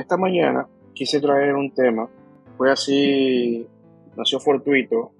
[0.00, 2.08] esta mañana quise traer un tema,
[2.56, 3.66] fue así,
[4.16, 5.12] nació fortuito,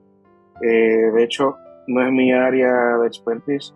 [0.61, 1.57] eh, de hecho
[1.87, 3.75] no es mi área de expertise,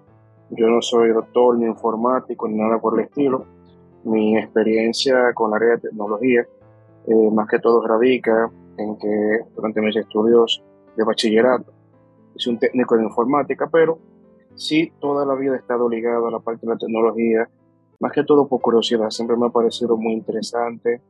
[0.51, 3.47] yo no soy doctor ni informático ni nada por el estilo,
[4.05, 6.47] mi experiencia con la área de tecnología
[7.07, 10.63] eh, más que todo radica en que durante mis estudios
[10.97, 11.73] de bachillerato
[12.35, 13.99] hice un técnico en informática, pero
[14.55, 17.49] sí toda la vida he estado ligado a la parte de la tecnología,
[18.01, 21.01] más que todo por curiosidad, siempre me ha parecido muy interesante,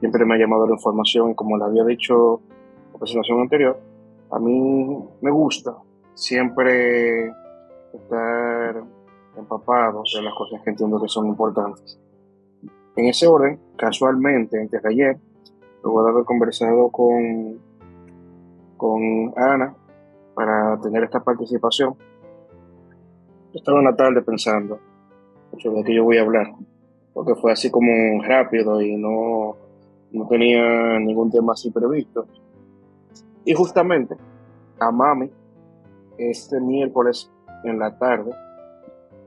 [0.00, 2.40] siempre me ha llamado la información y como le había dicho
[2.86, 3.78] en la presentación anterior,
[4.30, 5.76] a mí me gusta
[6.14, 7.28] siempre
[7.92, 8.82] estar
[9.36, 11.98] empapado de las cosas que entiendo que son importantes.
[12.96, 15.18] En ese orden, casualmente, antes de ayer,
[15.82, 17.60] luego de haber conversado con,
[18.76, 19.74] con Ana
[20.34, 21.94] para tener esta participación,
[23.52, 24.78] estaba en la tarde pensando
[25.56, 26.52] de qué yo voy a hablar,
[27.12, 29.56] porque fue así como rápido y no,
[30.12, 32.26] no tenía ningún tema así previsto.
[33.44, 34.16] Y justamente
[34.78, 35.30] a mami,
[36.18, 37.30] este miércoles
[37.64, 38.32] en la tarde,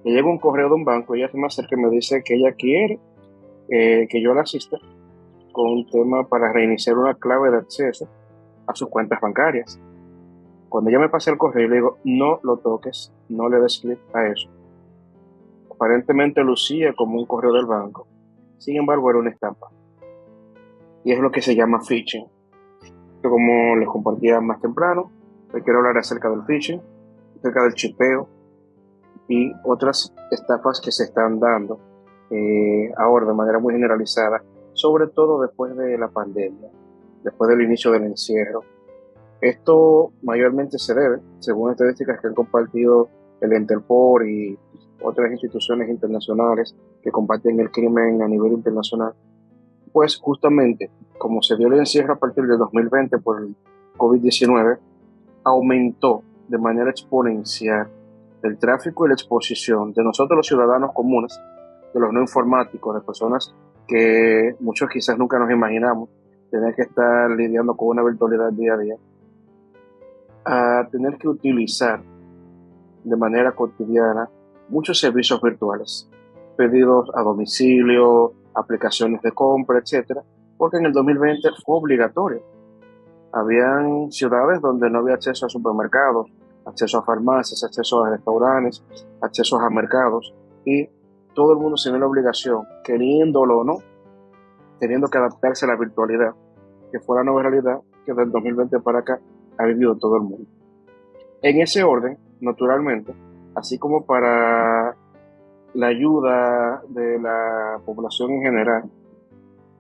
[0.04, 2.36] le llega un correo de un banco, ella se me acerca y me dice que
[2.36, 3.00] ella quiere
[3.70, 4.78] eh, que yo la asista
[5.52, 8.08] con un tema para reiniciar una clave de acceso
[8.68, 9.80] a sus cuentas bancarias.
[10.70, 14.00] Cuando ella me pasa el correo, le digo, no lo toques, no le des clic
[14.14, 14.50] a eso.
[15.80, 18.06] Aparentemente lucía como un correo del banco.
[18.58, 19.70] Sin embargo, era una estampa.
[21.06, 22.28] Y es lo que se llama phishing.
[23.24, 25.10] Como les compartía más temprano,
[25.54, 26.82] hoy quiero hablar acerca del phishing,
[27.38, 28.28] acerca del chipeo
[29.30, 31.80] y otras estafas que se están dando
[32.30, 34.44] eh, ahora de manera muy generalizada
[34.74, 36.70] sobre todo después de la pandemia,
[37.24, 38.64] después del inicio del encierro.
[39.42, 43.10] Esto mayormente se debe, según estadísticas que han compartido
[43.42, 44.58] el Interpol y
[45.02, 49.14] otras instituciones internacionales que combaten el crimen a nivel internacional,
[49.92, 53.56] pues justamente como se dio el encierro a partir de 2020 por el
[53.98, 54.78] COVID-19,
[55.44, 57.90] aumentó de manera exponencial
[58.44, 61.40] el tráfico y la exposición de nosotros los ciudadanos comunes,
[61.94, 63.54] de los no informáticos, de personas
[63.88, 66.10] que muchos quizás nunca nos imaginamos,
[66.50, 68.96] tener que estar lidiando con una virtualidad día a día,
[70.46, 72.02] a tener que utilizar
[73.04, 74.30] de manera cotidiana
[74.70, 76.10] muchos servicios virtuales,
[76.58, 80.24] pedidos a domicilio, aplicaciones de compra, etcétera,
[80.58, 82.42] porque en el 2020 fue obligatorio.
[83.32, 86.28] Habían ciudades donde no había acceso a supermercados,
[86.66, 88.84] acceso a farmacias, acceso a restaurantes,
[89.22, 90.34] acceso a mercados
[90.66, 90.90] y
[91.34, 93.78] todo el mundo se la obligación, queriéndolo o no,
[94.80, 96.34] teniendo que adaptarse a la virtualidad,
[96.92, 99.20] que fue la nueva realidad que del 2020 para acá
[99.58, 100.50] ha vivido todo el mundo.
[101.42, 103.14] En ese orden, naturalmente,
[103.56, 104.96] así como para
[105.74, 108.84] la ayuda de la población en general,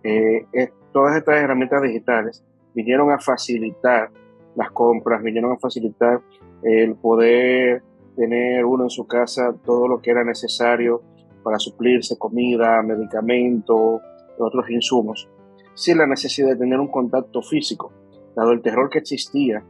[0.03, 0.45] eh,
[0.91, 2.43] todas estas herramientas digitales
[2.73, 4.11] vinieron a facilitar
[4.55, 6.21] las compras, vinieron a facilitar
[6.63, 7.83] el poder
[8.15, 11.01] tener uno en su casa todo lo que era necesario
[11.43, 14.01] para suplirse comida, medicamentos,
[14.37, 15.29] otros insumos,
[15.73, 17.91] sin la necesidad de tener un contacto físico,
[18.35, 19.63] dado el terror que existía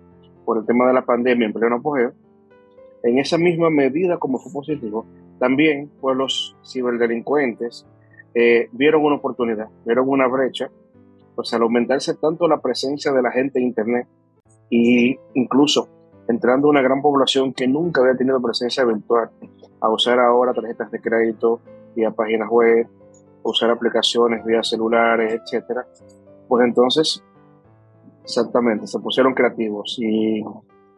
[0.45, 2.13] por el tema de la pandemia en pleno apogeo,
[3.03, 5.05] en esa misma medida como fue positivo,
[5.39, 7.85] también pues los ciberdelincuentes
[8.33, 10.69] eh, vieron una oportunidad, vieron una brecha,
[11.35, 14.07] pues al aumentarse tanto la presencia de la gente en Internet
[14.69, 15.87] e incluso
[16.27, 19.31] entrando una gran población que nunca había tenido presencia virtual
[19.81, 21.61] a usar ahora tarjetas de crédito
[21.95, 22.87] vía páginas web,
[23.43, 25.87] usar aplicaciones vía celulares, etcétera,
[26.47, 27.23] pues entonces,
[28.23, 29.97] exactamente, se pusieron creativos.
[29.99, 30.43] Y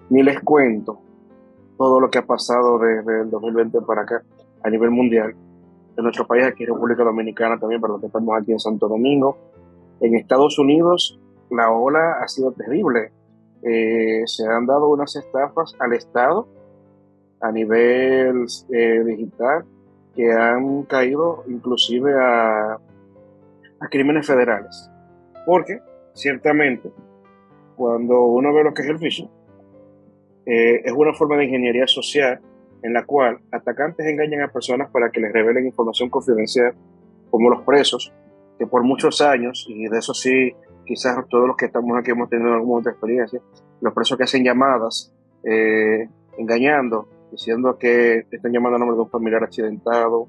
[0.10, 1.00] ni les cuento
[1.82, 4.22] todo lo que ha pasado desde el 2020 para acá
[4.62, 5.34] a nivel mundial,
[5.98, 9.36] en nuestro país, aquí en República Dominicana también, pero que estamos aquí en Santo Domingo.
[10.00, 11.20] En Estados Unidos
[11.50, 13.12] la ola ha sido terrible.
[13.64, 16.48] Eh, se han dado unas estafas al Estado
[17.42, 19.66] a nivel eh, digital
[20.16, 24.88] que han caído inclusive a, a crímenes federales.
[25.48, 25.80] Porque,
[26.14, 26.92] ciertamente,
[27.76, 29.41] cuando uno ve lo que es el phishing,
[30.46, 32.40] eh, es una forma de ingeniería social
[32.84, 36.74] en la cual atacantes engañan a personas para que les revelen información confidencial,
[37.30, 38.12] como los presos,
[38.58, 40.54] que por muchos años, y de eso sí,
[40.86, 43.40] quizás todos los que estamos aquí hemos tenido alguna otra experiencia,
[43.82, 46.08] los presos que hacen llamadas eh,
[46.38, 50.28] engañando diciendo que están llamando a nombre de un familiar accidentado,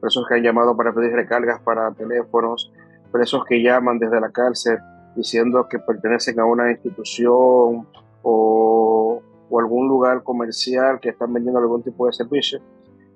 [0.00, 2.72] presos que han llamado para pedir recargas para teléfonos,
[3.12, 4.78] presos que llaman desde la cárcel
[5.14, 7.86] diciendo que pertenecen a una institución
[8.22, 9.03] o,
[9.50, 12.60] o algún lugar comercial que están vendiendo algún tipo de servicio.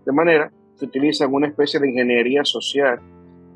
[0.04, 3.00] De manera que utilizan una especie de ingeniería social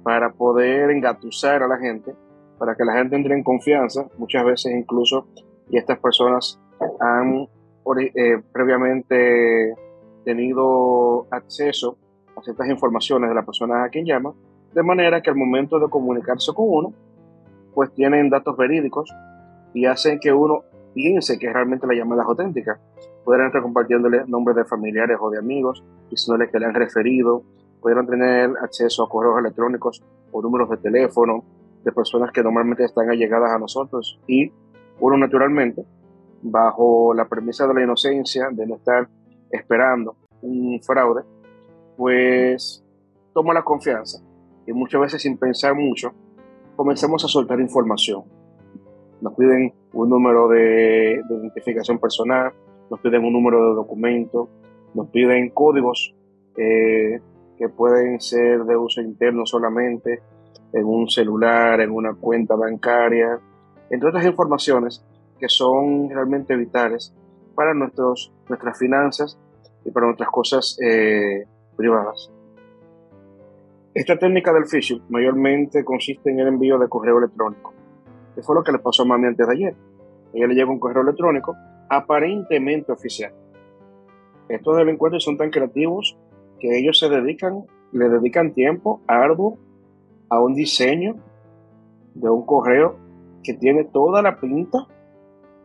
[0.03, 2.15] para poder engatusar a la gente,
[2.59, 4.07] para que la gente entre en confianza.
[4.19, 5.27] Muchas veces incluso,
[5.71, 6.61] y estas personas
[7.01, 7.49] han
[7.97, 9.75] eh, previamente
[10.25, 11.97] tenido acceso
[12.37, 14.33] a ciertas informaciones de la persona a quien llama,
[14.75, 16.93] de manera que al momento de comunicarse con uno,
[17.75, 19.11] pues tienen datos verídicos
[19.75, 20.65] y hacen que uno
[20.95, 22.81] piense que realmente la llamada es auténtica.
[23.25, 27.43] Podrán estar compartiéndole nombres de familiares o de amigos, diciéndole que le han referido,
[27.81, 31.45] pudieran tener acceso a correos electrónicos o números de teléfono
[31.85, 34.53] de personas que normalmente están allegadas a nosotros y
[35.01, 35.85] uno naturalmente,
[36.43, 39.09] bajo la premisa de la inocencia, de no estar
[39.51, 41.23] esperando un fraude,
[41.97, 42.85] pues
[43.35, 44.23] toma la confianza
[44.67, 46.13] y muchas veces sin pensar mucho
[46.77, 48.25] comenzamos a soltar información.
[49.23, 52.53] Nos piden un número de, identificación personal,
[52.91, 54.49] nos piden un número de documento,
[54.95, 56.13] nos piden códigos
[56.57, 57.21] eh,
[57.57, 60.21] que pueden ser de uso interno solamente
[60.73, 63.39] en un celular, en una cuenta bancaria,
[63.91, 65.05] entre otras informaciones
[65.39, 67.15] que son realmente vitales
[67.55, 69.39] para nuestros, nuestras finanzas
[69.85, 71.47] y para nuestras cosas eh,
[71.77, 72.29] privadas.
[73.95, 77.73] Esta técnica del phishing mayormente consiste en el envío de correo electrónico,
[78.35, 79.75] que fue lo que le pasó a mami antes de ayer.
[80.33, 81.57] Ella le llegó un correo electrónico
[81.89, 83.33] aparentemente oficial.
[84.49, 86.17] Estos delincuentes son tan creativos
[86.59, 89.59] que ellos se dedican, le dedican tiempo arduo
[90.29, 91.17] a un diseño
[92.15, 92.97] de un correo
[93.43, 94.87] que tiene toda la pinta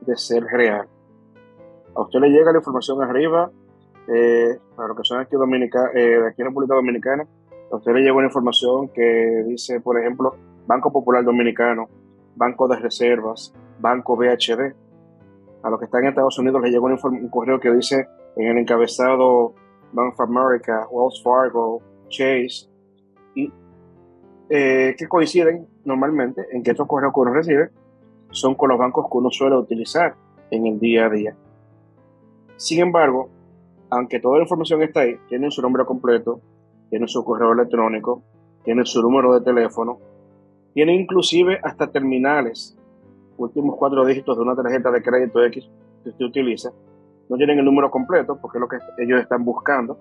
[0.02, 0.88] de ser real.
[1.96, 3.52] A usted le llega la información arriba,
[4.08, 7.28] eh, para los que son aquí, Dominica, eh, aquí en República Dominicana,
[7.72, 10.36] a usted le llega una información que dice, por ejemplo,
[10.66, 11.90] Banco Popular Dominicano,
[12.38, 14.74] Banco de Reservas, Banco BHD.
[15.64, 18.58] A los que están en Estados Unidos le llega un, correo que dice en el
[18.60, 19.56] encabezado
[19.92, 22.70] Bank of America, Wells Fargo, Chase,
[23.36, 23.52] y
[24.50, 27.70] eh, que coinciden normalmente en que estos correos que uno recibe
[28.32, 30.16] son con los bancos que uno suele utilizar
[30.52, 31.36] en el día a día.
[32.56, 33.30] Sin embargo,
[33.90, 36.42] aunque toda la información está ahí, tienen su nombre completo,
[36.90, 38.22] tiene su correo electrónico,
[38.64, 40.00] tiene su número de teléfono,
[40.78, 42.78] tiene inclusive hasta terminales,
[43.36, 45.68] últimos cuatro dígitos de una tarjeta de crédito X
[46.04, 46.70] que usted utiliza.
[47.30, 49.98] No tienen el número completo porque es lo que ellos están buscando,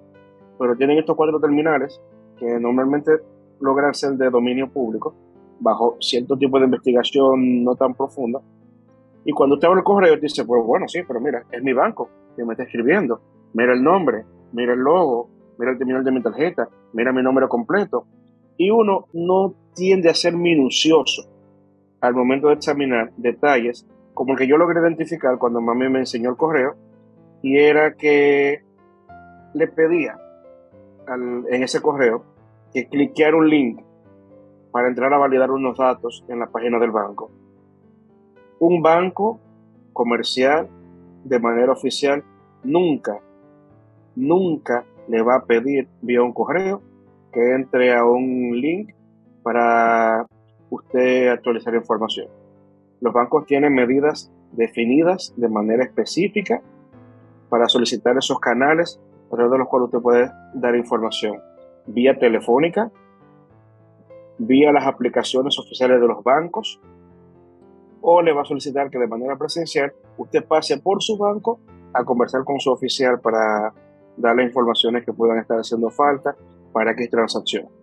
[0.58, 1.99] pero tienen estos cuatro terminales
[2.38, 3.11] que normalmente
[3.58, 5.14] logran ser de dominio público
[5.61, 8.43] bajo cierto tipo de investigación no tan profunda.
[9.25, 12.11] Y cuando usted abre el correo, dice, pues bueno, sí, pero mira, es mi banco
[12.37, 13.23] que me está escribiendo.
[13.55, 17.49] Mira el nombre, mira el logo, mira el terminal de mi tarjeta, mira mi número
[17.49, 18.05] completo.
[18.58, 21.28] Y uno no tiende a ser minucioso
[22.00, 26.31] al momento de examinar detalles como el que yo logré identificar cuando mami me enseñó
[26.31, 26.75] el correo,
[27.43, 28.62] y era que
[29.52, 30.19] le pedía
[31.06, 32.25] en ese correo
[32.73, 33.81] que cliqueara un link
[34.73, 37.31] para entrar a validar unos datos en la página del banco.
[38.58, 39.38] Un banco
[39.93, 40.69] comercial
[41.25, 42.25] de manera oficial
[42.64, 43.20] nunca,
[44.14, 46.81] nunca le va a pedir vía un correo
[47.32, 48.95] que entre a un link
[49.46, 50.26] para
[50.70, 52.26] usted actualizar información.
[53.00, 56.60] Los bancos tienen medidas definidas de manera específica
[57.48, 59.00] para solicitar esos canales
[59.31, 61.40] a través de los cuales usted puede dar información
[61.87, 62.90] vía telefónica,
[64.38, 66.80] vía las aplicaciones oficiales de los bancos,
[68.00, 71.61] o le va a solicitar que de manera presencial usted pase por su banco
[71.92, 73.73] a conversar con su oficial para
[74.16, 76.35] darle informaciones que puedan estar haciendo falta
[76.73, 77.75] para que transacción.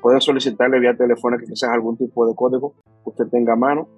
[0.00, 2.74] Puede solicitarle vía telefónica quizás algún tipo de código
[3.04, 3.88] que usted tenga a mano,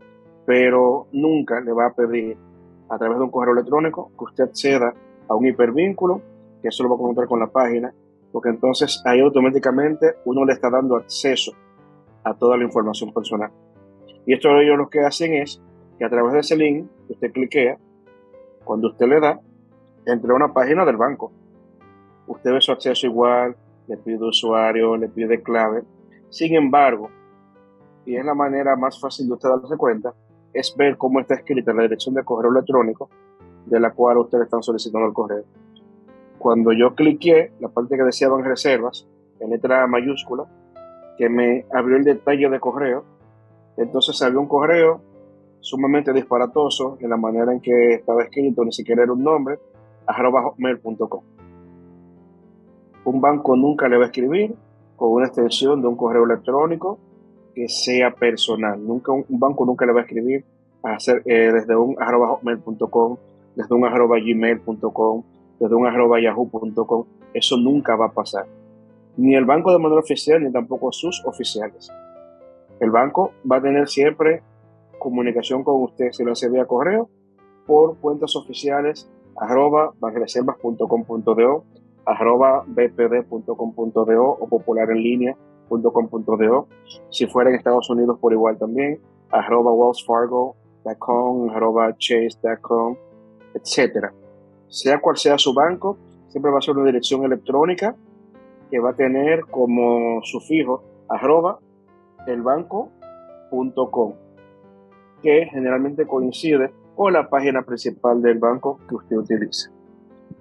[0.46, 2.36] pero nunca le va a pedir
[2.88, 4.94] a través de un correo electrónico que usted acceda
[5.28, 6.22] a un hipervínculo,
[6.62, 7.92] que eso lo va a encontrar con la página,
[8.32, 11.52] porque entonces ahí automáticamente uno le está dando acceso
[12.24, 13.50] a toda la información personal.
[14.26, 15.62] Y esto ellos lo que hacen es
[15.98, 17.78] que a través de ese link que usted cliquea,
[18.64, 19.40] cuando usted le da,
[20.06, 21.32] entre a una página del banco
[22.32, 23.56] usted ve su acceso igual,
[23.90, 25.82] le pide usuario, le pide clave.
[26.28, 27.10] Sin embargo,
[28.06, 30.14] y es la manera más fácil de usted darse cuenta,
[30.52, 33.10] es ver cómo está escrita la dirección de correo electrónico
[33.66, 35.44] de la cual ustedes están solicitando el correo.
[36.38, 39.06] Cuando yo cliqué la parte que decía van reservas,
[39.40, 40.44] en letra mayúscula,
[41.18, 43.04] que me abrió el detalle de correo,
[43.76, 45.02] entonces había un correo
[45.60, 49.58] sumamente disparatoso en la manera en que estaba escrito, ni siquiera era un nombre,
[50.06, 51.39] arroba mail.com.
[53.04, 54.54] Un banco nunca le va a escribir
[54.96, 56.98] con una extensión de un correo electrónico
[57.54, 58.84] que sea personal.
[58.86, 60.44] Nunca, un banco nunca le va a escribir
[60.82, 63.16] a hacer, eh, desde un arroba hotmail.com,
[63.56, 65.22] desde un arroba gmail.com,
[65.58, 67.04] desde un arroba yahoo.com.
[67.34, 68.46] Eso nunca va a pasar.
[69.16, 71.90] ni el banco de manera oficial, ni tampoco sus oficiales.
[72.78, 74.42] El banco va a tener siempre
[74.98, 77.08] comunicación con usted si lo hace vía correo
[77.66, 81.64] por cuentas oficiales arroba banreservas.com.do,
[82.10, 86.68] arroba bpd.com.do o popularenlinea.com.do.
[87.10, 88.98] Si fuera en Estados Unidos por igual también,
[89.30, 92.96] arroba wellsfargo.com, arroba chase.com,
[93.54, 94.06] etc.
[94.68, 95.96] Sea cual sea su banco,
[96.28, 97.94] siempre va a ser una dirección electrónica
[98.70, 101.58] que va a tener como sufijo arroba
[102.26, 104.14] elbanco.com,
[105.22, 109.70] que generalmente coincide con la página principal del banco que usted utilice.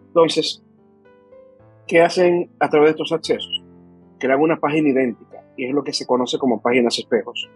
[0.08, 0.64] Entonces,
[1.90, 3.64] ¿qué hacen a través de estos accesos?
[4.20, 7.50] Crean una página idéntica y es lo que se conoce como páginas espejos.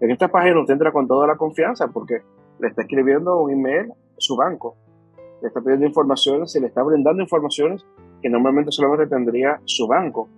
[0.00, 2.20] En esta página usted entra con toda la confianza porque
[2.60, 4.76] le está escribiendo un email su banco,
[5.40, 7.86] le está pidiendo informaciones y le está brindando informaciones
[8.20, 10.28] que normalmente solamente tendría su banco.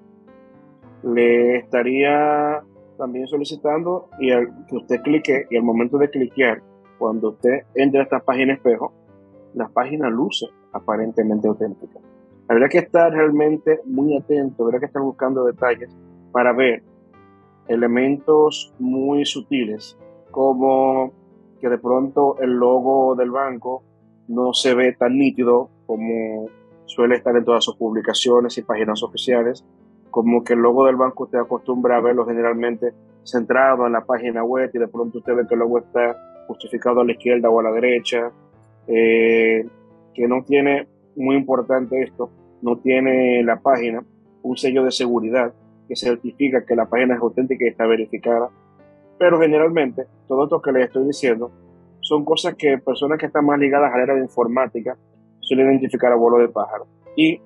[1.03, 2.63] Le estaría
[2.97, 6.63] también solicitando y al que usted clique y al momento de cliquear,
[6.97, 8.93] cuando usted entre a esta página espejo,
[9.55, 11.99] la página luce aparentemente auténtica.
[12.51, 15.97] Habría que estar realmente muy atento, habría que estar buscando detalles
[16.33, 16.83] para ver
[17.69, 19.97] elementos muy sutiles,
[20.33, 21.13] como
[21.61, 23.85] que de pronto el logo del banco
[24.27, 26.49] no se ve tan nítido como
[26.87, 29.65] suele estar en todas sus publicaciones y páginas oficiales,
[30.11, 32.93] como que el logo del banco usted acostumbra a verlo generalmente
[33.23, 36.17] centrado en la página web y de pronto usted ve que el logo está
[36.49, 38.33] justificado a la izquierda o a la derecha,
[38.89, 39.65] eh,
[40.13, 42.31] que no tiene, muy importante esto,
[42.63, 44.03] no tiene la página
[44.43, 45.53] un sello de seguridad
[45.89, 48.51] que certifica que la página es auténtica y está verificada.
[49.19, 51.51] Pero generalmente, todo esto que les estoy diciendo
[52.01, 54.97] son cosas que personas que están más ligadas a la era de informática
[55.41, 56.87] suele identificar a vuelo de pájaro.
[57.17, 57.41] Y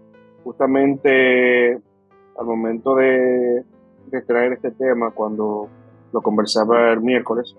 [0.44, 1.80] justamente
[2.38, 3.64] al momento de,
[4.26, 5.68] traer este tema, cuando
[6.12, 7.56] lo conversaba el miércoles,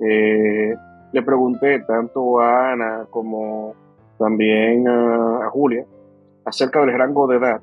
[0.00, 0.74] eh,
[1.12, 3.74] le pregunté tanto a Ana como
[4.18, 5.84] también a, Julia
[6.44, 7.60] acerca del rango de edad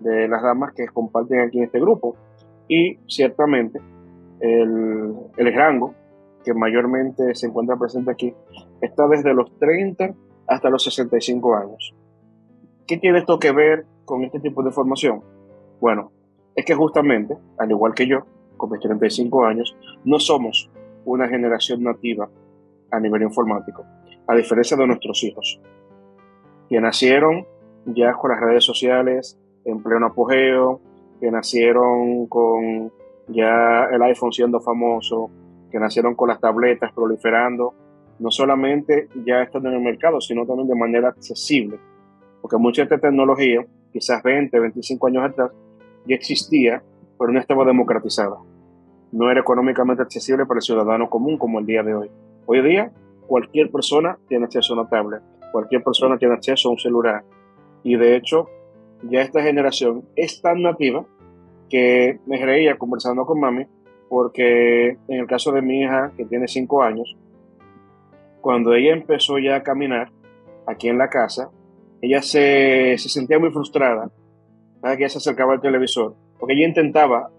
[0.00, 2.16] de las damas que comparten aquí en este grupo.
[2.68, 3.80] Y ciertamente
[4.40, 5.94] el, el rango
[6.44, 8.34] que mayormente se encuentra presente aquí
[8.80, 10.14] está desde los 30
[10.46, 11.94] hasta los 65 años.
[12.86, 15.22] ¿Qué tiene esto que ver con este tipo de formación?
[15.80, 16.12] Bueno,
[16.54, 20.70] es que justamente, al igual que yo, con mis 35 años, no somos
[21.04, 22.28] una generación nativa
[22.90, 23.84] a nivel informático,
[24.26, 25.60] a diferencia de nuestros hijos,
[26.68, 27.46] que nacieron
[27.86, 30.80] ya con las redes sociales en pleno apogeo,
[31.20, 32.92] que nacieron con
[33.28, 35.30] ya el iPhone siendo famoso,
[35.70, 37.74] que nacieron con las tabletas proliferando,
[38.18, 41.78] no solamente ya están en el mercado, sino también de manera accesible.
[42.40, 45.50] Porque mucha de esta tecnología, quizás 20, 25 años atrás,
[46.06, 46.82] ya existía,
[47.18, 48.36] pero no estaba democratizada.
[49.12, 52.10] No era económicamente accesible para el ciudadano común como el día de hoy.
[52.46, 52.92] Hoy día,
[53.26, 55.22] cualquier persona tiene acceso a una tablet,
[55.52, 57.24] cualquier persona tiene acceso a un celular.
[57.84, 58.48] Y de hecho,
[59.02, 61.04] ya esta generación es tan nativa
[61.70, 63.66] que me reía conversando con mami,
[64.08, 67.16] porque en el caso de mi hija, que tiene 5 años,
[68.40, 70.10] cuando ella empezó ya a caminar
[70.66, 71.50] aquí en la casa,
[72.00, 74.10] ella se, sentía muy frustrada
[74.82, 77.30] cada que se acercaba al televisor, porque ella intentaba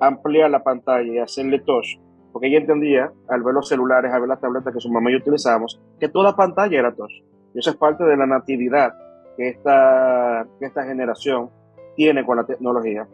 [0.00, 1.98] ampliar la pantalla y hacerle touch,
[2.32, 5.14] porque ella entendía, al ver los celulares, al ver las tabletas que su mamá y
[5.14, 7.12] yo utilizábamos, que toda pantalla era touch.
[7.54, 8.94] Y eso es parte de la natividad
[9.36, 11.50] que esta, que esta generación
[11.96, 13.06] tiene con la tecnología.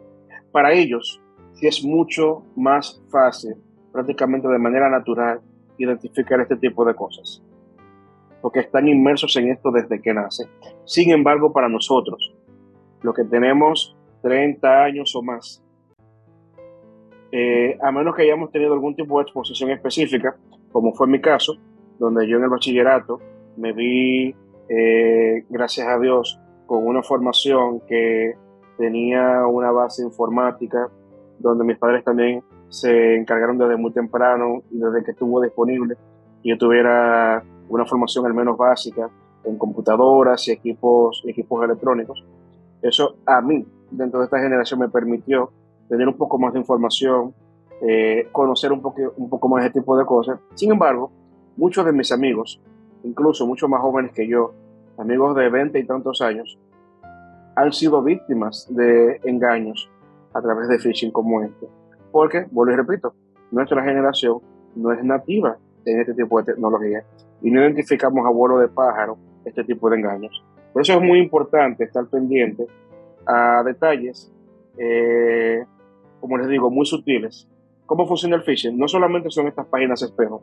[0.51, 1.21] Para ellos,
[1.53, 3.55] sí es mucho más fácil,
[3.91, 5.41] prácticamente de manera natural,
[5.77, 7.43] identificar este tipo de cosas,
[8.41, 10.47] porque están inmersos en esto desde que nacen.
[10.85, 12.35] Sin embargo, para nosotros,
[13.01, 15.63] los que tenemos 30 años o más,
[17.31, 20.35] eh, a menos que hayamos tenido algún tipo de exposición específica,
[20.71, 21.57] como fue mi caso,
[21.99, 23.19] donde yo en el bachillerato
[23.57, 24.35] me vi,
[24.69, 28.35] eh, gracias a Dios, con una formación que
[28.77, 30.89] tenía una base informática,
[31.39, 35.97] donde mis padres también se encargaron desde muy temprano y desde que estuvo disponible
[36.43, 39.09] yo tuviera una formación al menos básica
[39.43, 42.25] en computadoras y equipos, equipos electrónicos.
[42.81, 45.51] Eso a mí, dentro de esta generación, me permitió
[45.87, 47.33] tener un poco más de información,
[47.81, 50.39] eh, conocer un poco, un poco más de este tipo de cosas.
[50.55, 51.11] Sin embargo,
[51.57, 52.61] muchos de mis amigos,
[53.03, 54.53] incluso muchos más jóvenes que yo,
[54.97, 56.57] amigos de 20 y tantos años,
[57.55, 59.89] han sido víctimas de engaños
[60.33, 61.67] a través de phishing como este.
[62.11, 63.13] Porque, vuelvo y repito,
[63.51, 64.39] nuestra generación
[64.75, 67.03] no es nativa en este tipo de tecnología
[67.41, 70.43] y no identificamos a vuelo de pájaro este tipo de engaños.
[70.73, 72.67] Por eso es muy importante estar pendiente
[73.25, 74.31] a detalles
[74.77, 75.65] eh,
[76.19, 77.47] como les digo, muy sutiles.
[77.85, 78.77] ¿Cómo funciona el phishing?
[78.77, 80.41] No solamente son estas páginas espejo,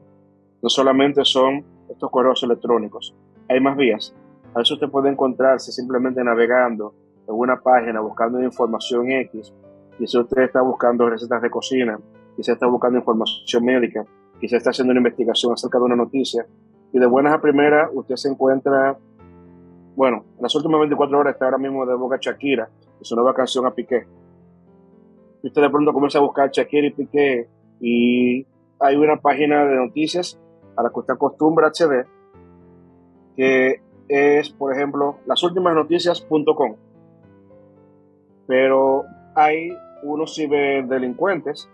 [0.62, 3.14] no solamente son estos correos electrónicos,
[3.48, 4.14] hay más vías.
[4.54, 6.94] A veces usted puede encontrarse simplemente navegando
[7.28, 9.52] en una página buscando información X,
[9.98, 11.98] y si usted está buscando recetas de cocina,
[12.36, 14.04] quizá está buscando información médica,
[14.40, 16.46] quizá está haciendo una investigación acerca de una noticia,
[16.92, 18.96] y de buenas a primeras usted se encuentra,
[19.96, 22.68] bueno, en las últimas 24 horas está ahora mismo de boca Shakira
[23.00, 24.06] y su nueva canción a Piqué.
[25.42, 27.48] Y usted de pronto comienza a buscar Shakira y Piqué
[27.80, 28.46] y
[28.78, 30.38] hay una página de noticias
[30.76, 32.06] a la que usted acostumbra acceder
[33.36, 36.74] que es, por ejemplo, lasultimasnoticias.com.
[38.46, 39.04] Pero
[39.34, 41.68] hay unos ciberdelincuentes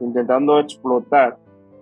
[0.00, 1.38] intentando explotar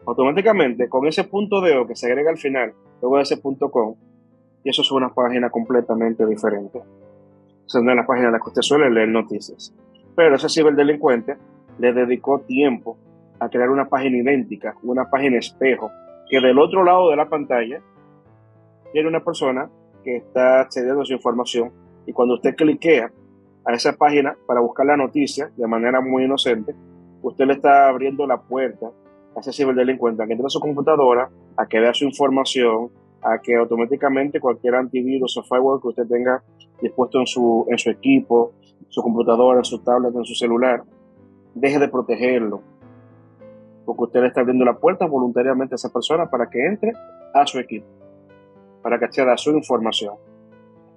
[0.06, 3.96] Automáticamente, con ese punto .do que se agrega al final, luego de ese punto .com,
[4.64, 6.80] y eso es una página completamente diferente.
[7.66, 9.75] Esa no es la página en la que usted suele leer noticias.
[10.16, 11.37] Pero ese ciberdelincuente
[11.78, 12.97] le dedicó tiempo
[13.38, 15.90] a crear una página idéntica, una página espejo,
[16.28, 17.80] que del otro lado de la pantalla
[18.92, 19.68] tiene una persona
[20.02, 21.73] que está accediendo a su información
[22.06, 23.11] y cuando usted cliquea
[23.64, 26.75] a esa página para buscar la noticia de manera muy inocente,
[27.23, 28.90] usted le está abriendo la puerta
[29.37, 32.90] a ese ciberdelincuente a que entre a su computadora, a que vea su información,
[33.24, 36.42] a que automáticamente cualquier antivirus o firewall que usted tenga
[36.80, 38.52] dispuesto en su, en su equipo,
[38.88, 40.84] su computadora, en su tablet, en su celular,
[41.54, 42.60] deje de protegerlo.
[43.86, 46.92] Porque usted está abriendo la puerta voluntariamente a esa persona para que entre
[47.32, 47.86] a su equipo,
[48.82, 50.14] para que acceda a su información.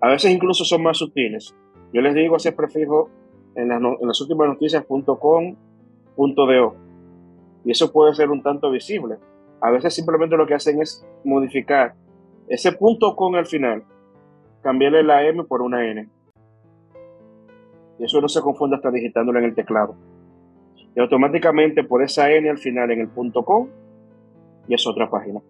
[0.01, 1.55] A veces incluso son más sutiles.
[1.93, 3.09] Yo les digo ese prefijo
[3.55, 6.75] en las, en las últimas noticias.com.do.
[7.63, 9.17] Y eso puede ser un tanto visible.
[9.61, 11.95] A veces simplemente lo que hacen es modificar
[12.47, 13.83] ese punto con al final,
[14.61, 16.09] cambiarle la M por una N.
[17.99, 19.95] Y eso no se confunde hasta digitándolo en el teclado.
[20.95, 23.67] Y automáticamente por esa N al final en el punto com,
[24.67, 25.41] y es otra página.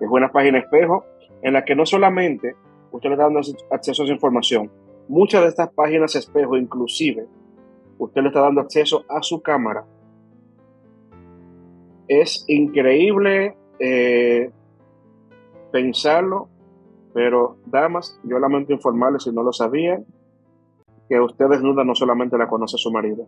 [0.00, 1.04] Es una página espejo
[1.42, 2.54] en la que no solamente
[2.90, 4.70] usted le está dando acceso a esa información,
[5.08, 7.26] muchas de estas páginas espejo inclusive,
[7.98, 9.84] usted le está dando acceso a su cámara.
[12.08, 14.50] Es increíble eh,
[15.70, 16.48] pensarlo,
[17.12, 20.04] pero damas, yo lamento informarles si no lo sabían,
[21.08, 23.26] que usted desnuda no solamente la conoce su marido.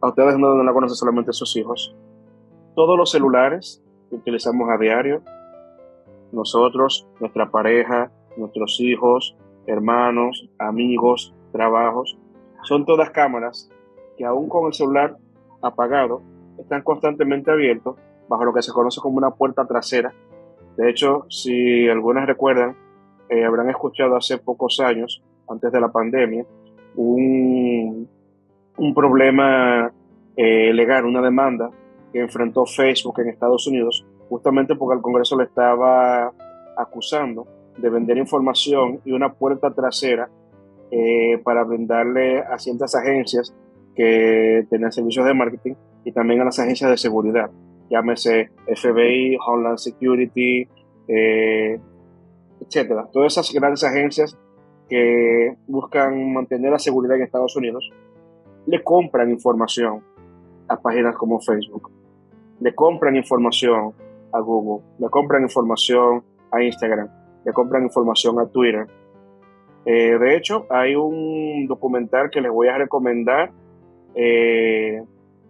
[0.00, 1.94] A usted desnuda no la conoce solamente sus hijos.
[2.74, 5.22] Todos los celulares que utilizamos a diario,
[6.32, 12.16] nosotros, nuestra pareja, nuestros hijos, hermanos, amigos, trabajos,
[12.62, 13.70] son todas cámaras
[14.16, 15.16] que aún con el celular
[15.62, 16.22] apagado
[16.58, 17.96] están constantemente abiertos
[18.30, 20.14] bajo lo que se conoce como una puerta trasera.
[20.76, 22.76] De hecho, si algunas recuerdan,
[23.28, 26.46] eh, habrán escuchado hace pocos años, antes de la pandemia,
[26.94, 28.08] un,
[28.78, 29.92] un problema
[30.36, 31.70] eh, legal, una demanda
[32.12, 36.32] que enfrentó Facebook en Estados Unidos, justamente porque el Congreso le estaba
[36.76, 40.28] acusando de vender información y una puerta trasera
[40.92, 43.52] eh, para brindarle a ciertas agencias
[43.96, 47.50] que tenían servicios de marketing y también a las agencias de seguridad
[47.90, 50.66] llámese FBI, Homeland Security,
[51.08, 51.78] eh,
[52.60, 53.08] etcétera.
[53.12, 54.38] Todas esas grandes agencias
[54.88, 57.90] que buscan mantener la seguridad en Estados Unidos
[58.66, 60.02] le compran información
[60.68, 61.90] a páginas como Facebook,
[62.60, 63.92] le compran información
[64.32, 66.22] a Google, le compran información
[66.52, 67.08] a Instagram,
[67.44, 68.86] le compran información a Twitter.
[69.84, 73.50] Eh, de hecho, hay un documental que les voy a recomendar
[74.14, 75.02] eh,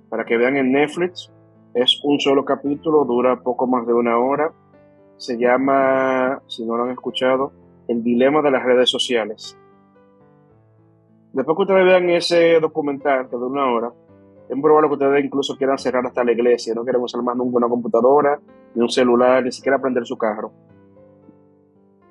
[0.09, 1.31] para que vean en Netflix
[1.75, 4.53] es un solo capítulo, dura poco más de una hora.
[5.17, 7.53] Se llama, si no lo han escuchado,
[7.89, 9.59] El dilema de las redes sociales.
[11.33, 13.93] Después que ustedes vean ese documental dura una hora,
[14.49, 17.59] es probable que ustedes incluso quieran cerrar hasta la iglesia, no quieren usar más nunca
[17.59, 18.41] una computadora,
[18.75, 20.53] ni un celular, ni siquiera prender su carro.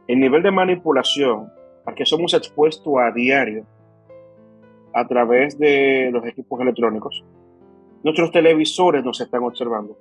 [0.08, 1.52] El nivel de manipulación
[1.86, 3.65] al que somos expuestos a diario
[4.93, 7.24] a través de los equipos electrónicos
[8.03, 9.97] Nuestros televisores nos están observando.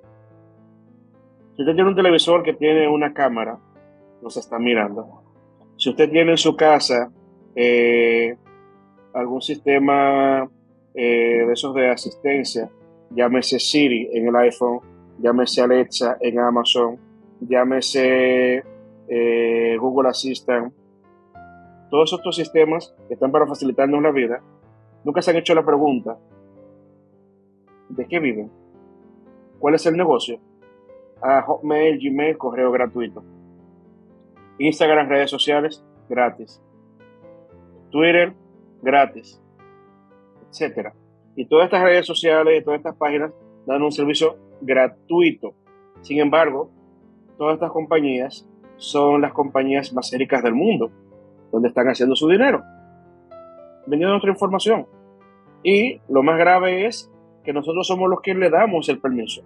[1.55, 3.59] Si usted tiene un televisor que tiene una cámara,
[4.21, 5.21] nos está mirando.
[5.77, 7.11] Si usted tiene en su casa
[7.55, 8.37] eh,
[9.13, 10.49] algún sistema
[10.93, 12.69] eh, de esos de asistencia,
[13.09, 14.79] llámese Siri en el iPhone,
[15.19, 16.97] llámese Alexa en Amazon,
[17.41, 18.63] llámese
[19.09, 20.73] eh, Google Assistant,
[21.89, 24.41] todos estos sistemas están para facilitarnos la vida,
[25.03, 26.17] nunca se han hecho la pregunta,
[27.89, 28.51] ¿De qué viven?
[29.59, 30.39] ¿Cuál es el negocio?
[31.21, 33.23] A Hotmail, Gmail, correo gratuito.
[34.59, 36.61] Instagram, redes sociales, gratis.
[37.89, 38.33] Twitter,
[38.81, 39.41] gratis.
[40.49, 40.93] Etcétera.
[41.35, 43.31] Y todas estas redes sociales y todas estas páginas
[43.65, 45.53] dan un servicio gratuito.
[46.01, 46.69] Sin embargo,
[47.37, 48.47] todas estas compañías
[48.77, 50.91] son las compañías más ricas del mundo,
[51.51, 52.63] donde están haciendo su dinero,
[53.85, 54.87] vendiendo nuestra información.
[55.63, 57.11] Y lo más grave es
[57.49, 59.41] que nosotros somos los que le damos el permiso.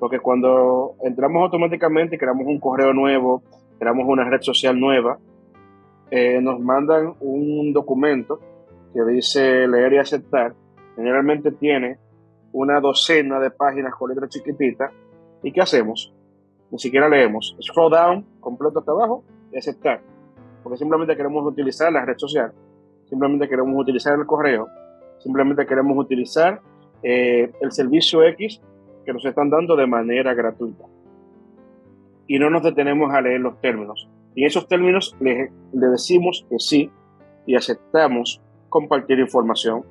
[0.00, 3.44] Porque cuando entramos automáticamente creamos un correo nuevo,
[3.78, 5.20] creamos una red social nueva,
[6.10, 8.40] eh, nos mandan un documento
[8.92, 10.52] que dice leer y aceptar.
[10.96, 11.98] Generalmente tiene
[12.50, 14.90] una docena de páginas con letras chiquititas.
[15.44, 16.12] ¿Y qué hacemos?
[16.72, 17.56] Ni siquiera leemos.
[17.62, 20.00] Scroll down, completo hasta abajo y aceptar.
[20.64, 22.52] Porque simplemente queremos utilizar la red social.
[23.04, 24.66] Simplemente queremos utilizar el correo.
[25.20, 26.60] Simplemente queremos utilizar
[27.04, 28.62] eh, el servicio X
[29.04, 30.86] que nos están dando de manera gratuita.
[32.26, 34.08] Y no nos detenemos a leer los términos.
[34.34, 36.90] Y en esos términos le, le decimos que sí
[37.46, 38.40] y aceptamos
[38.70, 39.84] compartir información.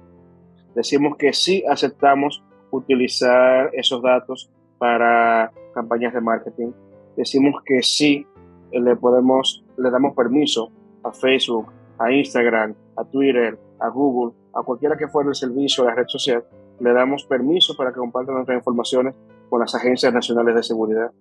[0.73, 4.49] Decimos que sí aceptamos utilizar esos datos
[4.79, 6.71] para campañas de marketing.
[7.15, 8.25] Decimos que sí
[8.71, 10.71] le podemos, le damos permiso
[11.03, 11.67] a Facebook,
[11.99, 16.07] a Instagram, a Twitter, a Google, a cualquiera que fuera el servicio de la red
[16.07, 16.43] social
[16.83, 19.15] le damos permiso para que compartan nuestras informaciones
[19.49, 21.11] con las agencias nacionales de seguridad.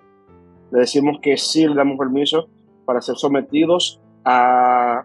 [0.72, 2.48] Le decimos que sí le damos permiso
[2.84, 5.04] para ser sometidos a,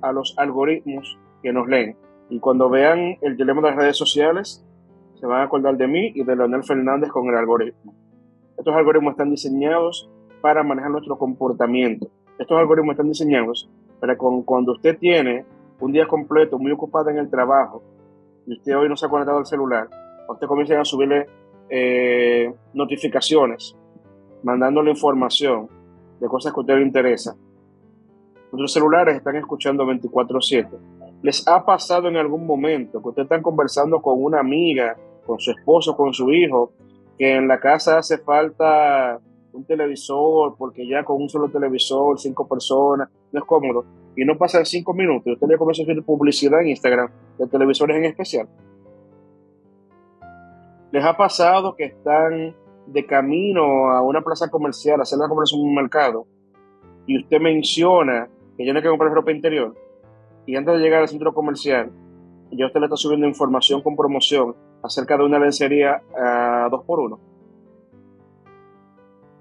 [0.00, 1.96] a los algoritmos que nos leen.
[2.28, 4.64] Y cuando vean el dilema de las redes sociales,
[5.14, 7.92] se van a acordar de mí y de Leonel Fernández con el algoritmo.
[8.56, 10.08] Estos algoritmos están diseñados
[10.40, 12.08] para manejar nuestro comportamiento.
[12.38, 15.44] Estos algoritmos están diseñados para que cuando usted tiene
[15.80, 17.82] un día completo muy ocupado en el trabajo
[18.50, 19.88] y usted hoy no se ha conectado al celular,
[20.28, 21.26] usted comienza a subirle
[21.68, 23.76] eh, notificaciones,
[24.42, 25.68] mandándole información
[26.18, 27.36] de cosas que a usted le interesa.
[28.50, 30.68] Nuestros celulares están escuchando 24/7.
[31.22, 35.52] ¿Les ha pasado en algún momento que usted está conversando con una amiga, con su
[35.52, 36.72] esposo, con su hijo,
[37.16, 39.20] que en la casa hace falta
[39.52, 43.84] un televisor, porque ya con un solo televisor, cinco personas, no es cómodo?
[44.16, 47.96] Y no pasan cinco minutos usted le comienza a hacer publicidad en Instagram de televisores
[47.96, 48.48] en especial.
[50.92, 52.54] ¿Les ha pasado que están
[52.86, 56.26] de camino a una plaza comercial, a hacer la compra en un mercado,
[57.06, 59.74] y usted menciona que tiene que comprar ropa interior,
[60.46, 61.92] y antes de llegar al centro comercial,
[62.50, 66.98] ya usted le está subiendo información con promoción acerca de una lencería a 2 por
[66.98, 67.20] 1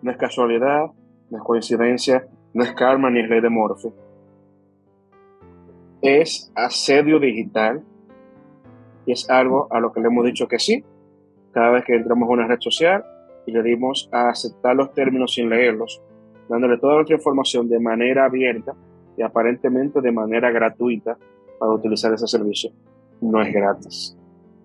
[0.04, 0.92] No es casualidad,
[1.32, 3.92] no es coincidencia, no es karma ni es ley de Morphe
[6.02, 7.84] es asedio digital
[9.06, 10.84] y es algo a lo que le hemos dicho que sí
[11.52, 13.04] cada vez que entramos a una red social
[13.46, 16.02] y le dimos a aceptar los términos sin leerlos,
[16.48, 18.74] dándole toda nuestra información de manera abierta
[19.18, 21.18] y aparentemente de manera gratuita
[21.58, 22.72] para utilizar ese servicio.
[23.22, 24.18] No es gratis,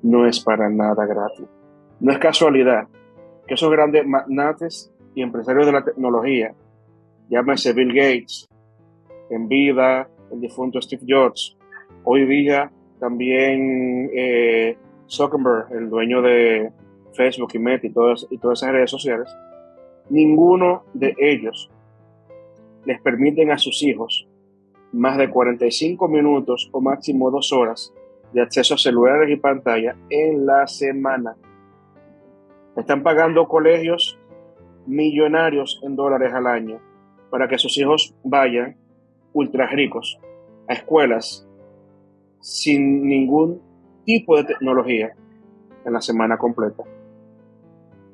[0.03, 1.47] no es para nada gratis.
[2.01, 2.87] No es casualidad
[3.47, 6.55] que esos grandes magnates y empresarios de la tecnología,
[7.29, 8.49] llámese Bill Gates,
[9.31, 11.57] en vida, el difunto Steve Jobs.
[12.05, 12.70] Hoy día
[13.01, 14.77] también eh,
[15.09, 16.73] Zuckerberg, el dueño de
[17.14, 19.35] Facebook y Meta y todas, y todas esas redes sociales,
[20.11, 21.70] ninguno de ellos
[22.85, 24.29] les permiten a sus hijos
[24.92, 27.92] más de 45 minutos o máximo dos horas
[28.33, 31.37] de acceso a celulares y pantalla en la semana.
[32.77, 34.18] Están pagando colegios
[34.87, 36.81] millonarios en dólares al año
[37.31, 38.77] para que sus hijos vayan
[39.35, 40.18] ultra ricos
[40.68, 41.47] a escuelas
[42.40, 43.61] sin ningún
[44.05, 45.14] tipo de tecnología
[45.85, 46.83] en la semana completa.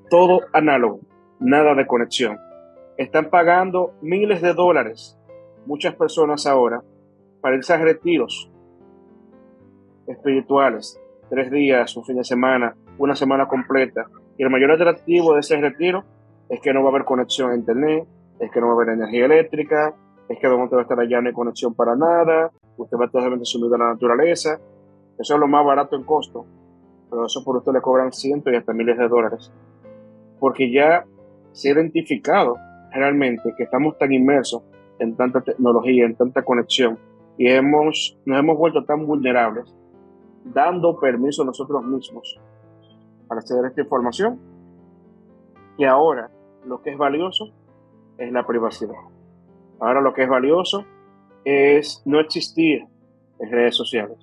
[0.09, 1.01] Todo análogo,
[1.39, 2.39] nada de conexión.
[2.97, 5.17] Están pagando miles de dólares
[5.67, 6.83] muchas personas ahora
[7.41, 8.51] para irse a retiros
[10.07, 14.07] espirituales, tres días, un fin de semana, una semana completa.
[14.37, 16.05] Y el mayor atractivo de ese retiro
[16.49, 18.07] es que no va a haber conexión a internet,
[18.41, 19.95] es que no va a haber energía eléctrica,
[20.31, 23.07] es que de momento va a estar allá no hay conexión para nada, usted va
[23.07, 24.61] estar sumido a la naturaleza,
[25.19, 26.47] eso es lo más barato en costo,
[27.11, 29.53] pero eso por usted le cobran cientos y hasta miles de dólares,
[30.39, 31.05] porque ya
[31.51, 32.57] se ha identificado
[32.93, 34.63] realmente que estamos tan inmersos
[35.01, 36.97] en tanta tecnología, en tanta conexión,
[37.37, 39.75] y hemos, nos hemos vuelto tan vulnerables,
[40.45, 42.39] dando permiso a nosotros mismos
[43.27, 44.39] para acceder a esta información,
[45.77, 46.31] que ahora
[46.65, 47.51] lo que es valioso
[48.17, 49.10] es la privacidad.
[49.81, 50.85] Ahora lo que es valioso
[51.45, 52.85] es no existir
[53.39, 54.19] en redes sociales.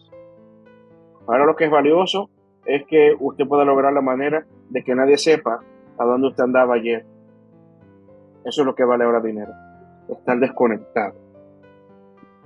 [1.27, 2.29] Ahora lo que es valioso
[2.65, 5.59] es que usted pueda lograr la manera de que nadie sepa
[5.97, 7.05] a dónde usted andaba ayer.
[8.45, 9.51] Eso es lo que vale ahora dinero.
[10.09, 11.15] Estar desconectado.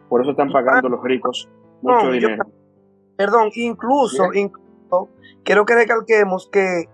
[0.09, 1.49] Por eso están pagando los ricos
[1.81, 2.43] mucho dinero.
[3.15, 5.09] perdón, incluso, incluso,
[5.43, 6.85] quiero que recalquemos que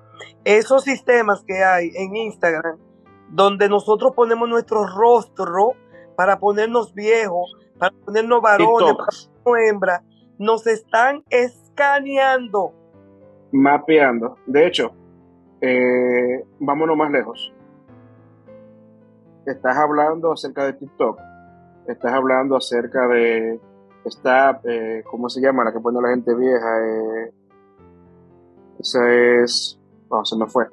[0.43, 2.77] esos sistemas que hay en Instagram,
[3.29, 5.73] donde nosotros ponemos nuestro rostro
[6.17, 10.01] para ponernos viejos, para ponernos varones, para ponernos hembras,
[10.39, 12.73] nos están escaneando.
[13.51, 14.35] Mapeando.
[14.47, 14.91] De hecho,
[15.61, 17.53] eh, vámonos más lejos.
[19.45, 21.19] Estás hablando acerca de TikTok.
[21.87, 23.61] Estás hablando acerca de
[24.03, 25.63] esta, eh, ¿cómo se llama?
[25.63, 26.79] La que pone la gente vieja.
[26.83, 27.33] Eh,
[28.79, 30.65] esa es, no, se me fue.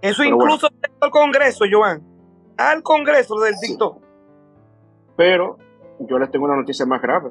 [0.00, 0.68] Eso incluso
[1.00, 2.00] al Congreso, Joan.
[2.56, 4.03] Al Congreso del TikTok.
[5.16, 5.58] Pero
[6.00, 7.30] yo les tengo una noticia más grave.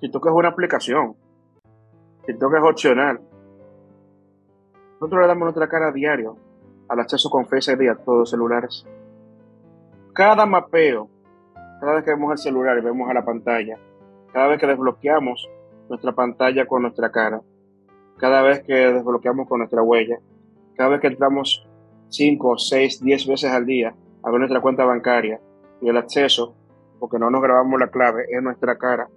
[0.00, 1.14] TikTok es una aplicación.
[2.26, 3.20] TikTok es opcional.
[4.94, 6.36] Nosotros le damos nuestra cara a diario
[6.88, 8.86] al acceso con Face ID a todos los celulares.
[10.12, 11.08] Cada mapeo,
[11.80, 13.78] cada vez que vemos el celular y vemos a la pantalla,
[14.32, 15.48] cada vez que desbloqueamos
[15.88, 17.40] nuestra pantalla con nuestra cara,
[18.18, 20.18] cada vez que desbloqueamos con nuestra huella,
[20.76, 21.66] cada vez que entramos
[22.08, 25.40] 5, 6, 10 veces al día a ver nuestra cuenta bancaria
[25.82, 26.54] y el acceso,
[26.98, 29.08] porque no nos grabamos la clave, es nuestra cara,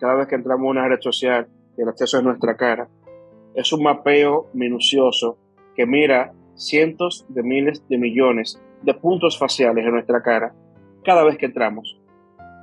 [0.00, 2.88] cada vez que entramos a una red social el acceso es nuestra cara.
[3.54, 5.38] Es un mapeo minucioso
[5.74, 10.54] que mira cientos de miles de millones de puntos faciales en nuestra cara
[11.04, 12.00] cada vez que entramos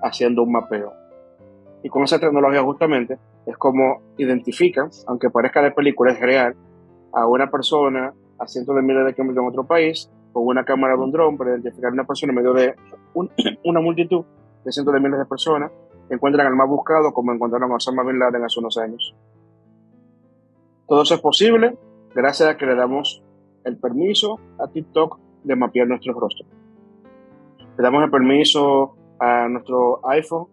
[0.04, 0.93] haciendo un mapeo.
[1.84, 6.56] Y con esa tecnología justamente es como identifican, aunque parezca de película, es real,
[7.13, 10.95] a una persona a cientos de miles de kilómetros en otro país con una cámara
[10.95, 12.75] de un dron para identificar a una persona en medio de
[13.65, 14.23] una multitud
[14.63, 15.71] de cientos de miles de personas
[16.10, 19.15] encuentran al más buscado como encontraron a Osama Bin Laden hace unos años.
[20.88, 21.78] Todo eso es posible
[22.15, 23.23] gracias a que le damos
[23.63, 26.49] el permiso a TikTok de mapear nuestros rostros.
[27.78, 30.47] Le damos el permiso a nuestro iPhone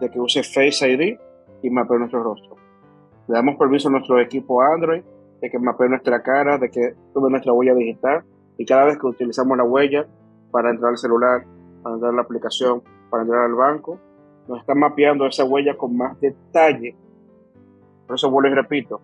[0.00, 1.18] de que use Face ID
[1.62, 2.56] y mapee nuestro rostro.
[3.28, 5.02] Le damos permiso a nuestro equipo Android
[5.40, 8.24] de que mapee nuestra cara, de que tome nuestra huella digital
[8.58, 10.06] y cada vez que utilizamos la huella
[10.50, 11.44] para entrar al celular,
[11.82, 13.98] para entrar a la aplicación, para entrar al banco,
[14.48, 16.96] nos están mapeando esa huella con más detalle.
[18.06, 19.00] Por eso vuelvo y repito,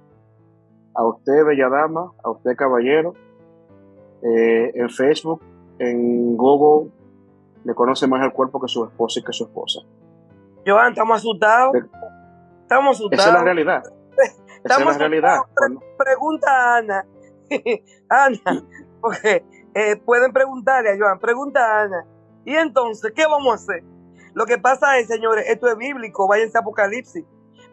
[0.94, 3.14] a usted, bella dama, a usted, caballero,
[4.22, 5.40] eh, en Facebook,
[5.78, 6.90] en Google,
[7.64, 9.80] le conoce más el cuerpo que su esposa y que su esposa.
[10.66, 11.74] Joan, estamos asustados.
[12.62, 13.26] Estamos asustados.
[13.26, 13.82] Esa es la realidad.
[14.64, 15.38] Esa es la realidad.
[15.96, 17.06] pregunta a Ana.
[18.08, 18.64] Ana,
[19.00, 22.06] porque eh, pueden preguntarle a Joan, pregunta a Ana.
[22.44, 23.84] ¿Y entonces qué vamos a hacer?
[24.34, 27.24] Lo que pasa es, señores, esto es bíblico, váyanse a Apocalipsis.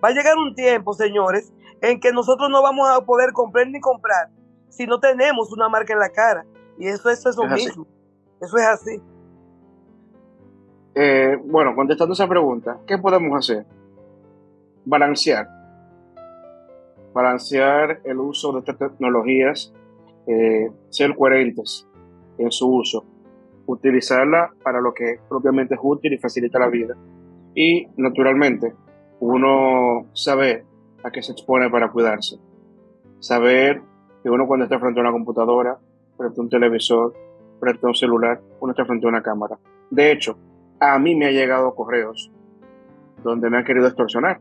[0.04, 3.80] Va a llegar un tiempo, señores, en que nosotros no vamos a poder comprar ni
[3.80, 4.30] comprar
[4.70, 6.46] si no tenemos una marca en la cara.
[6.78, 7.88] Y eso, es eso mismo.
[8.42, 9.02] Eso es así.
[10.94, 13.66] Eh, bueno, contestando esa pregunta, ¿qué podemos hacer?
[14.86, 15.48] Balancear.
[17.14, 19.74] Balancear el uso de estas tecnologías,
[20.28, 21.88] eh, ser coherentes
[22.38, 23.06] en su uso
[23.68, 26.96] utilizarla para lo que propiamente es útil y facilita la vida.
[27.54, 28.74] Y naturalmente,
[29.20, 30.66] uno saber
[31.04, 32.38] a qué se expone para cuidarse.
[33.20, 33.82] Saber
[34.24, 35.78] que uno cuando está frente a una computadora,
[36.18, 37.14] frente a un televisor,
[37.60, 39.58] frente a un celular, uno está frente a una cámara.
[39.90, 40.38] De hecho,
[40.80, 42.32] a mí me ha llegado correos
[43.24, 44.40] donde me han querido extorsionar.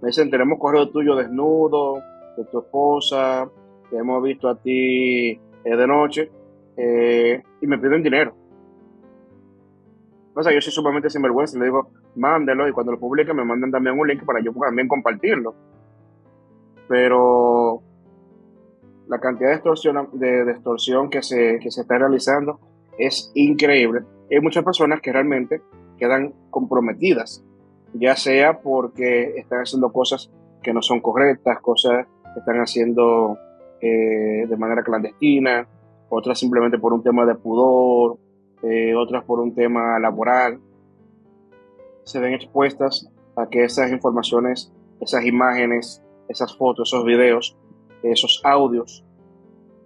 [0.00, 1.96] Me dicen, tenemos correo tuyo desnudo,
[2.36, 3.48] de tu esposa,
[3.98, 6.30] hemos visto a ti eh, de noche
[6.76, 8.34] eh, y me piden dinero.
[10.34, 13.44] O sea, yo soy sumamente sinvergüenza y le digo, mándelo y cuando lo publique me
[13.44, 15.54] mandan también un link para yo también compartirlo.
[16.88, 17.82] Pero
[19.08, 22.60] la cantidad de extorsión, de, extorsión que, se, que se está realizando
[22.98, 24.02] es increíble.
[24.30, 25.60] Hay muchas personas que realmente
[25.98, 27.44] quedan comprometidas,
[27.92, 30.30] ya sea porque están haciendo cosas
[30.62, 33.36] que no son correctas, cosas que están haciendo
[33.82, 35.66] eh, de manera clandestina,
[36.08, 38.16] otras simplemente por un tema de pudor,
[38.62, 40.60] eh, otras por un tema laboral,
[42.04, 47.56] se ven expuestas a que esas informaciones, esas imágenes, esas fotos, esos videos,
[48.04, 49.04] esos audios.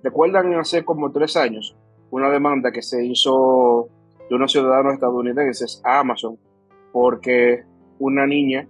[0.03, 1.77] ¿Recuerdan hace como tres años
[2.11, 3.89] una demanda que se hizo
[4.29, 6.39] de unos ciudadanos estadounidenses a Amazon
[6.93, 7.65] porque
[7.99, 8.69] una niña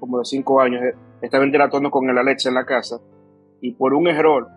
[0.00, 0.82] como de cinco años
[1.22, 3.00] estaba interactuando con el Alexa en la casa
[3.60, 4.48] y por un error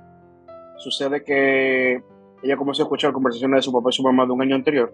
[0.79, 2.01] sucede que
[2.41, 4.93] ella comenzó a escuchar conversaciones de su papá y su mamá de un año anterior,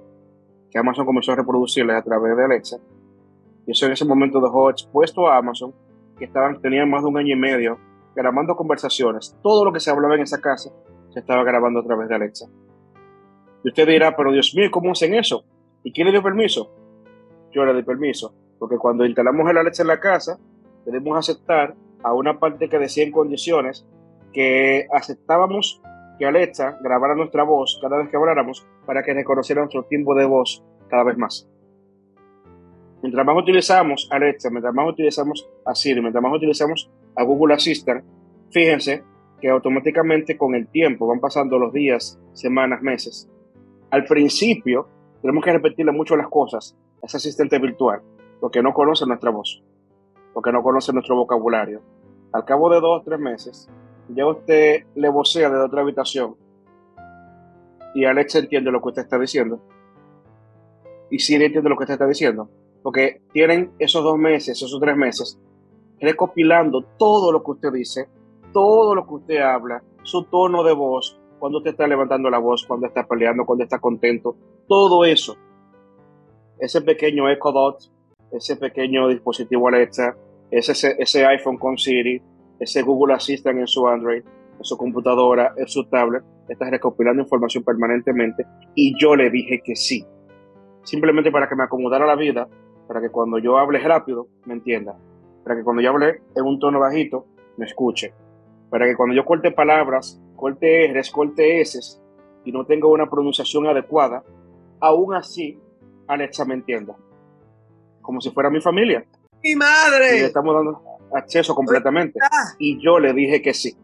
[0.69, 2.77] que Amazon comenzó a reproducirles a través de Alexa.
[3.67, 5.73] Y eso en ese momento dejó expuesto a Amazon,
[6.17, 7.77] que estaban, tenían más de un año y medio
[8.15, 9.37] grabando conversaciones.
[9.43, 10.71] Todo lo que se hablaba en esa casa
[11.09, 12.47] se estaba grabando a través de Alexa.
[13.63, 15.43] Y usted dirá, pero Dios mío, ¿cómo hacen eso?
[15.83, 16.71] ¿Y quién le dio permiso?
[17.51, 20.39] Yo le di permiso, porque cuando instalamos el Alexa en la casa,
[20.85, 23.87] debemos aceptar a una parte que decía en condiciones
[24.35, 25.81] que aceptábamos
[26.19, 30.25] que Alexa grabara nuestra voz cada vez que habláramos para que reconociera nuestro tiempo de
[30.25, 31.49] voz cada vez más.
[33.01, 38.03] Mientras más utilizamos Alexa, mientras más utilizamos a Siri, mientras más utilizamos a Google Assistant,
[38.51, 39.03] fíjense
[39.39, 43.29] que automáticamente con el tiempo van pasando los días, semanas, meses.
[43.89, 44.89] Al principio
[45.21, 48.01] tenemos que repetirle mucho las cosas a ese asistente virtual,
[48.41, 49.63] porque no conoce nuestra voz,
[50.33, 51.81] porque no conoce nuestro vocabulario.
[52.33, 53.69] Al cabo de dos o tres meses,
[54.09, 56.35] ya usted le vocea desde otra habitación
[57.95, 59.61] y Alexa entiende lo que usted está diciendo.
[61.09, 62.49] Y Siri entiende lo que usted está diciendo.
[62.83, 65.39] Porque tienen esos dos meses, esos tres meses,
[65.99, 68.09] recopilando todo lo que usted dice,
[68.51, 72.65] todo lo que usted habla, su tono de voz, cuando usted está levantando la voz,
[72.67, 74.35] cuando está peleando, cuando está contento,
[74.67, 75.37] todo eso.
[76.59, 77.79] Ese pequeño Echo Dot,
[78.31, 80.15] ese pequeño dispositivo Alexa,
[80.51, 82.21] ese, ese iPhone con Siri,
[82.59, 84.23] ese Google Assistant en su Android,
[84.57, 89.75] en su computadora, en su tablet, está recopilando información permanentemente y yo le dije que
[89.75, 90.05] sí.
[90.83, 92.47] Simplemente para que me acomodara la vida,
[92.87, 94.95] para que cuando yo hable rápido me entienda,
[95.43, 97.25] para que cuando yo hable en un tono bajito
[97.57, 98.13] me escuche,
[98.69, 101.99] para que cuando yo corte palabras, corte R's, corte S
[102.43, 104.23] y no tenga una pronunciación adecuada,
[104.79, 105.59] aún así
[106.07, 106.95] Alexa me entienda.
[108.01, 109.03] Como si fuera mi familia.
[109.43, 110.17] ¡Mi madre!
[110.17, 112.19] Y le estamos dando acceso completamente.
[112.59, 113.77] Y yo le dije que sí.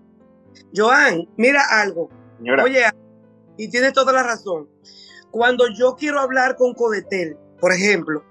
[0.75, 2.09] Joan, mira algo.
[2.37, 2.63] Señora.
[2.63, 2.83] Oye,
[3.57, 4.69] y tienes toda la razón.
[5.29, 8.23] Cuando yo quiero hablar con Codetel, por ejemplo,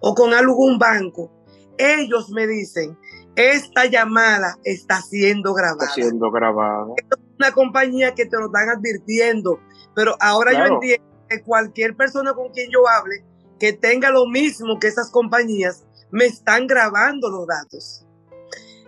[0.00, 1.30] o con algún banco,
[1.78, 2.96] ellos me dicen,
[3.36, 5.84] esta llamada está siendo grabada.
[5.84, 6.86] Está siendo grabada.
[6.96, 9.60] Es una compañía que te lo están advirtiendo,
[9.94, 10.68] pero ahora Claro.
[10.68, 13.24] yo entiendo que cualquier persona con quien yo hable,
[13.58, 18.06] que tenga lo mismo que esas compañías, me están grabando los datos.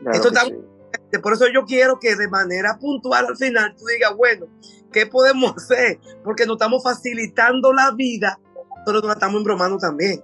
[0.04, 1.18] Claro Esto que está- sí.
[1.22, 4.46] Por eso yo quiero que de manera puntual al final tú digas, bueno,
[4.92, 5.98] ¿qué podemos hacer?
[6.22, 8.38] Porque nos estamos facilitando la vida,
[8.86, 10.22] pero nos la estamos embromando también.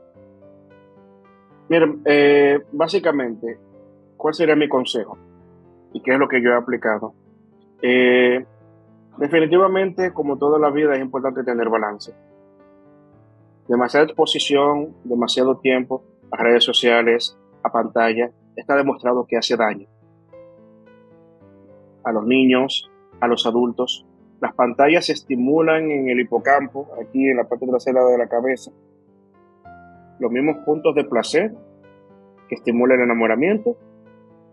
[1.69, 3.59] Miren, eh, básicamente,
[4.16, 5.16] ¿cuál sería mi consejo?
[5.93, 7.14] ¿Y qué es lo que yo he aplicado?
[7.83, 8.45] Eh,
[9.19, 12.12] definitivamente, como toda la vida, es importante tener balance.
[13.69, 19.87] Demasiada exposición, demasiado tiempo a redes sociales, a pantalla, está demostrado que hace daño.
[22.05, 24.07] A los niños, a los adultos.
[24.40, 28.70] Las pantallas se estimulan en el hipocampo, aquí en la parte trasera de la cabeza,
[30.18, 31.53] los mismos puntos de placer
[32.49, 33.77] que estimulan el enamoramiento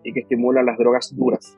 [0.04, 1.58] y que estimulan las drogas duras,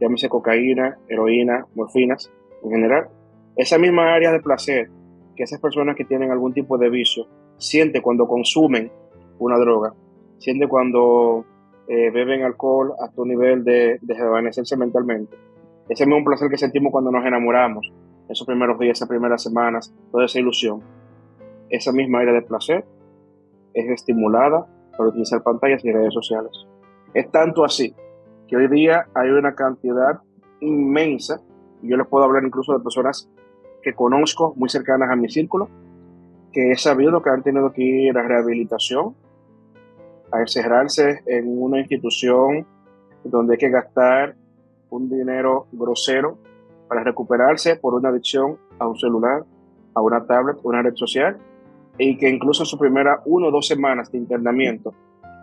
[0.00, 2.30] llámese cocaína, heroína, morfinas
[2.62, 3.08] en general.
[3.56, 4.90] Esa misma área de placer
[5.36, 7.26] que esas personas que tienen algún tipo de vicio
[7.56, 8.90] siente cuando consumen
[9.38, 9.94] una droga,
[10.38, 11.44] siente cuando
[11.88, 15.36] eh, beben alcohol hasta un nivel de, de desvanecerse mentalmente.
[15.88, 17.92] Ese mismo placer que sentimos cuando nos enamoramos,
[18.28, 20.80] esos primeros días, esas primeras semanas, toda esa ilusión.
[21.68, 22.84] Esa misma área de placer
[23.74, 24.66] es estimulada
[24.96, 26.52] por utilizar pantallas y redes sociales.
[27.14, 27.94] Es tanto así
[28.46, 30.20] que hoy día hay una cantidad
[30.60, 31.40] inmensa,
[31.82, 33.28] y yo les puedo hablar incluso de personas
[33.82, 35.68] que conozco muy cercanas a mi círculo,
[36.52, 39.14] que he sabido que han tenido que ir a rehabilitación,
[40.32, 42.66] a encerrarse en una institución
[43.24, 44.34] donde hay que gastar
[44.90, 46.38] un dinero grosero
[46.88, 49.44] para recuperarse por una adicción a un celular,
[49.94, 51.38] a una tablet, una red social,
[51.98, 54.94] y que incluso en su primera uno o dos semanas de internamiento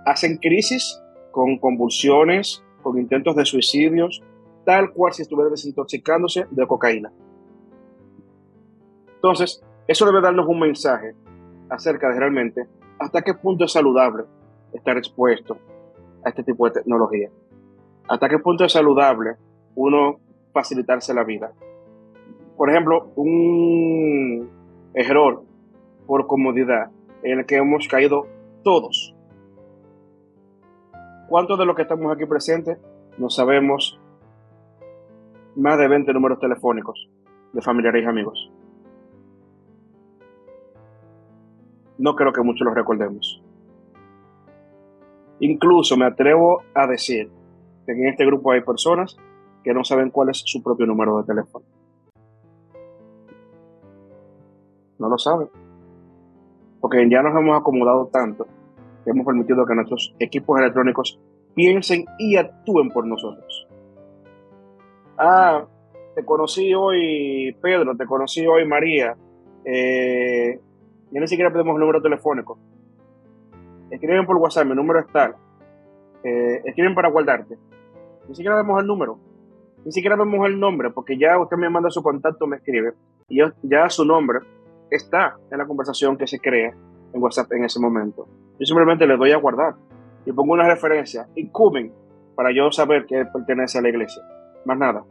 [0.05, 0.99] hacen crisis
[1.31, 4.23] con convulsiones, con intentos de suicidios,
[4.65, 7.11] tal cual si estuvieran desintoxicándose de cocaína.
[9.15, 11.13] Entonces, eso debe darnos un mensaje
[11.69, 14.25] acerca de realmente hasta qué punto es saludable
[14.73, 15.57] estar expuesto
[16.23, 17.29] a este tipo de tecnología.
[18.07, 19.35] Hasta qué punto es saludable
[19.75, 20.19] uno
[20.53, 21.51] facilitarse la vida.
[22.57, 24.49] Por ejemplo, un
[24.93, 25.43] error
[26.05, 26.91] por comodidad
[27.23, 28.25] en el que hemos caído
[28.63, 29.15] todos.
[31.29, 32.79] ¿Cuántos de los que estamos aquí presentes
[33.17, 33.99] no sabemos
[35.55, 37.07] más de 20 números telefónicos
[37.53, 38.51] de familiares y amigos?
[41.99, 43.43] No creo que muchos los recordemos.
[45.39, 47.29] Incluso me atrevo a decir
[47.85, 49.17] que en este grupo hay personas
[49.63, 51.65] que no saben cuál es su propio número de teléfono.
[54.97, 55.49] No lo saben.
[56.81, 58.47] Porque ya nos hemos acomodado tanto
[59.03, 61.19] que hemos permitido que nuestros equipos electrónicos
[61.55, 63.67] piensen y actúen por nosotros.
[65.17, 65.65] Ah,
[66.15, 69.15] te conocí hoy Pedro, te conocí hoy María.
[69.65, 70.59] Eh,
[71.11, 72.57] ya ni siquiera pedimos número telefónico.
[73.91, 75.35] Escriben por WhatsApp, mi número es tal.
[76.23, 77.57] Eh, escriben para guardarte.
[78.27, 79.17] Ni siquiera vemos el número.
[79.85, 82.93] Ni siquiera vemos el nombre, porque ya usted me manda su contacto, me escribe.
[83.29, 84.39] Y ya su nombre
[84.91, 86.73] está en la conversación que se crea
[87.13, 88.27] en WhatsApp en ese momento.
[88.59, 89.75] Yo simplemente le doy a guardar
[90.25, 91.93] y pongo una referencia, incuben,
[92.35, 94.21] para yo saber que pertenece a la iglesia.
[94.65, 95.03] Más nada.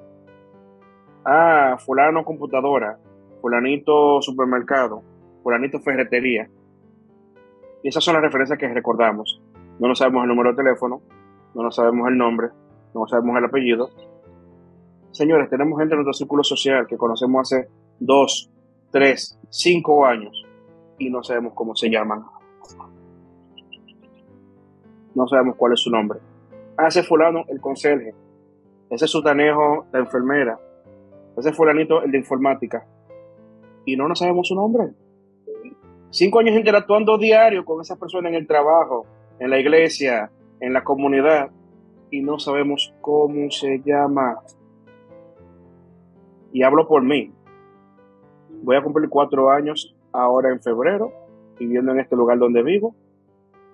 [1.25, 2.99] Ah, fulano computadora,
[3.41, 5.03] fulanito supermercado,
[5.43, 6.49] fulanito ferretería.
[7.83, 9.41] Y esas son las referencias que recordamos.
[9.79, 11.01] No nos sabemos el número de teléfono,
[11.55, 12.49] no nos sabemos el nombre,
[12.95, 13.91] no sabemos el apellido.
[15.13, 17.69] Señores, tenemos gente en nuestro círculo social que conocemos hace
[17.99, 18.51] dos,
[18.91, 20.45] tres, cinco años
[20.99, 22.25] y no sabemos cómo se llaman.
[25.15, 26.19] No sabemos cuál es su nombre.
[26.87, 28.15] Ese fulano, el conserje.
[28.91, 30.59] Ese sutanejo, la enfermera.
[31.37, 32.87] Ese fulanito, el de informática.
[33.85, 34.91] Y no nos sabemos su nombre.
[36.11, 39.07] Cinco años interactuando diario con esa persona en el trabajo,
[39.39, 40.31] en la iglesia,
[40.61, 41.51] en la comunidad.
[42.11, 44.39] Y no sabemos cómo se llama.
[46.53, 47.31] Y hablo por mí.
[48.63, 51.13] Voy a cumplir cuatro años ahora en febrero,
[51.59, 52.95] viviendo en este lugar donde vivo.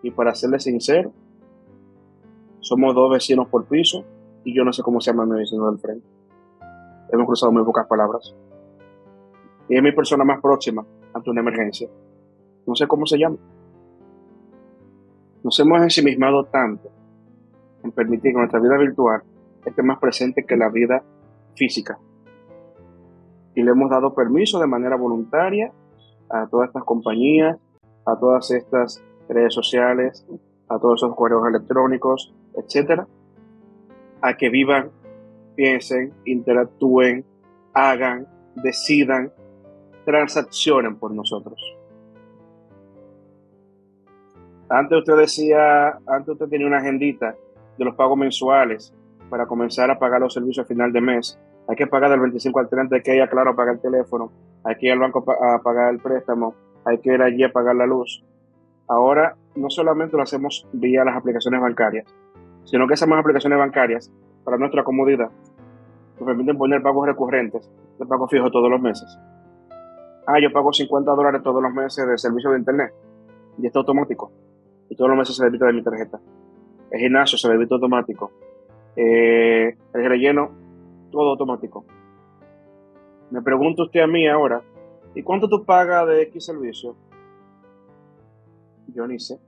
[0.03, 1.13] Y para serle sincero,
[2.59, 4.05] somos dos vecinos por piso
[4.43, 6.07] y yo no sé cómo se llama mi vecino del frente.
[7.13, 8.35] Hemos cruzado muy pocas palabras.
[9.69, 11.89] Y es mi persona más próxima ante una emergencia.
[12.67, 13.37] No sé cómo se llama.
[15.43, 16.91] Nos hemos ensimismado tanto
[17.83, 19.23] en permitir que nuestra vida virtual
[19.65, 21.03] esté más presente que la vida
[21.55, 21.99] física.
[23.55, 25.73] Y le hemos dado permiso de manera voluntaria
[26.29, 27.59] a todas estas compañías,
[28.05, 30.27] a todas estas redes sociales,
[30.69, 33.07] a todos esos correos electrónicos, etcétera,
[34.21, 34.91] a que vivan,
[35.55, 37.25] piensen, interactúen,
[37.75, 39.33] hagan, decidan,
[40.05, 41.61] transaccionen por nosotros.
[44.69, 47.35] Antes usted decía, antes usted tenía una agendita
[47.77, 48.95] de los pagos mensuales
[49.29, 51.39] para comenzar a pagar los servicios a final de mes.
[51.69, 53.81] Hay que pagar del 25 al 30, hay que ir a Claro a pagar el
[53.81, 54.33] teléfono,
[54.65, 56.55] hay que ir al banco a pagar el préstamo,
[56.85, 58.25] hay que ir allí a pagar la luz.
[58.89, 62.07] Ahora no solamente lo hacemos vía las aplicaciones bancarias,
[62.65, 64.11] sino que esas más aplicaciones bancarias,
[64.45, 65.31] para nuestra comodidad,
[66.19, 69.19] nos permiten poner pagos recurrentes de pago fijo todos los meses.
[70.27, 72.93] Ah, yo pago 50 dólares todos los meses de servicio de internet
[73.59, 74.33] y está automático.
[74.89, 76.21] Y todos los meses se debita de mi tarjeta.
[76.91, 78.31] El gimnasio se debita automático.
[78.97, 80.51] Eh, el relleno,
[81.11, 81.85] todo automático.
[83.31, 84.63] Me pregunta usted a mí ahora,
[85.15, 86.95] ¿y cuánto tú pagas de X servicio?
[88.95, 89.39] Yo ni sé.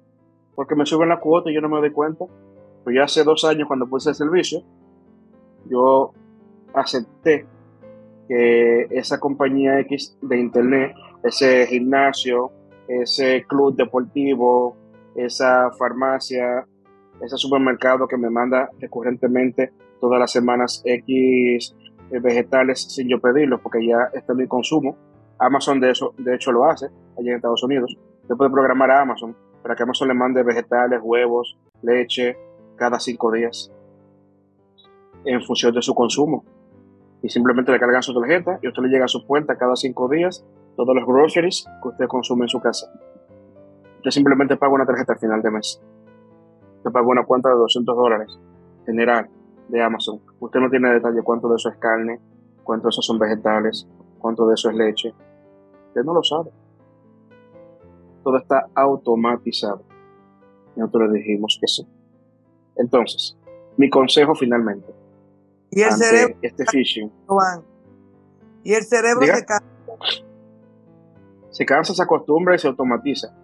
[0.55, 2.25] Porque me suben la cuota y yo no me doy cuenta.
[2.83, 4.63] Pues ya hace dos años cuando puse el servicio,
[5.69, 6.13] yo
[6.73, 7.47] acepté
[8.29, 12.51] que esa compañía X de internet, ese gimnasio,
[12.89, 14.77] ese club deportivo,
[15.17, 16.67] esa farmacia,
[17.21, 21.75] ese supermercado que me manda recurrentemente todas las semanas X
[22.11, 24.97] eh, vegetales sin yo pedirlo, porque ya está mi consumo.
[25.39, 27.97] Amazon de eso, de hecho lo hace allá en Estados Unidos.
[28.23, 32.37] Usted puede programar a Amazon para que Amazon le mande vegetales, huevos, leche
[32.77, 33.73] cada cinco días
[35.25, 36.45] en función de su consumo.
[37.23, 40.09] Y simplemente le cargan su tarjeta y usted le llega a su cuenta cada cinco
[40.09, 40.45] días
[40.77, 42.87] todos los groceries que usted consume en su casa.
[44.07, 45.83] Usted simplemente paga una tarjeta al final de mes.
[46.77, 48.39] Usted paga una cuenta de 200 dólares
[48.85, 49.29] general
[49.67, 50.21] de Amazon.
[50.39, 52.21] Usted no tiene detalle cuánto de eso es carne,
[52.63, 53.89] cuánto de eso son vegetales,
[54.21, 55.13] cuánto de eso es leche.
[55.89, 56.53] Usted no lo sabe.
[58.23, 59.83] Todo está automatizado.
[60.77, 61.85] Y nosotros le dijimos que sí.
[62.77, 63.37] Entonces,
[63.77, 64.95] mi consejo finalmente.
[65.73, 66.37] Y el cerebro.
[66.43, 67.11] Este phishing.
[68.63, 69.67] Y el cerebro se cansa.
[71.51, 73.35] Se cansa, se acostumbra y se automatiza.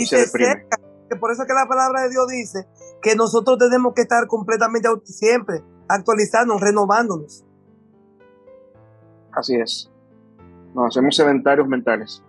[0.00, 0.66] Y, se, deprime.
[1.20, 2.66] por eso es que la palabra de Dios dice
[3.02, 7.44] que nosotros tenemos que estar completamente siempre actualizándonos, renovándonos.
[9.32, 9.90] Así es.
[10.74, 12.22] Nos hacemos sedentarios mentales.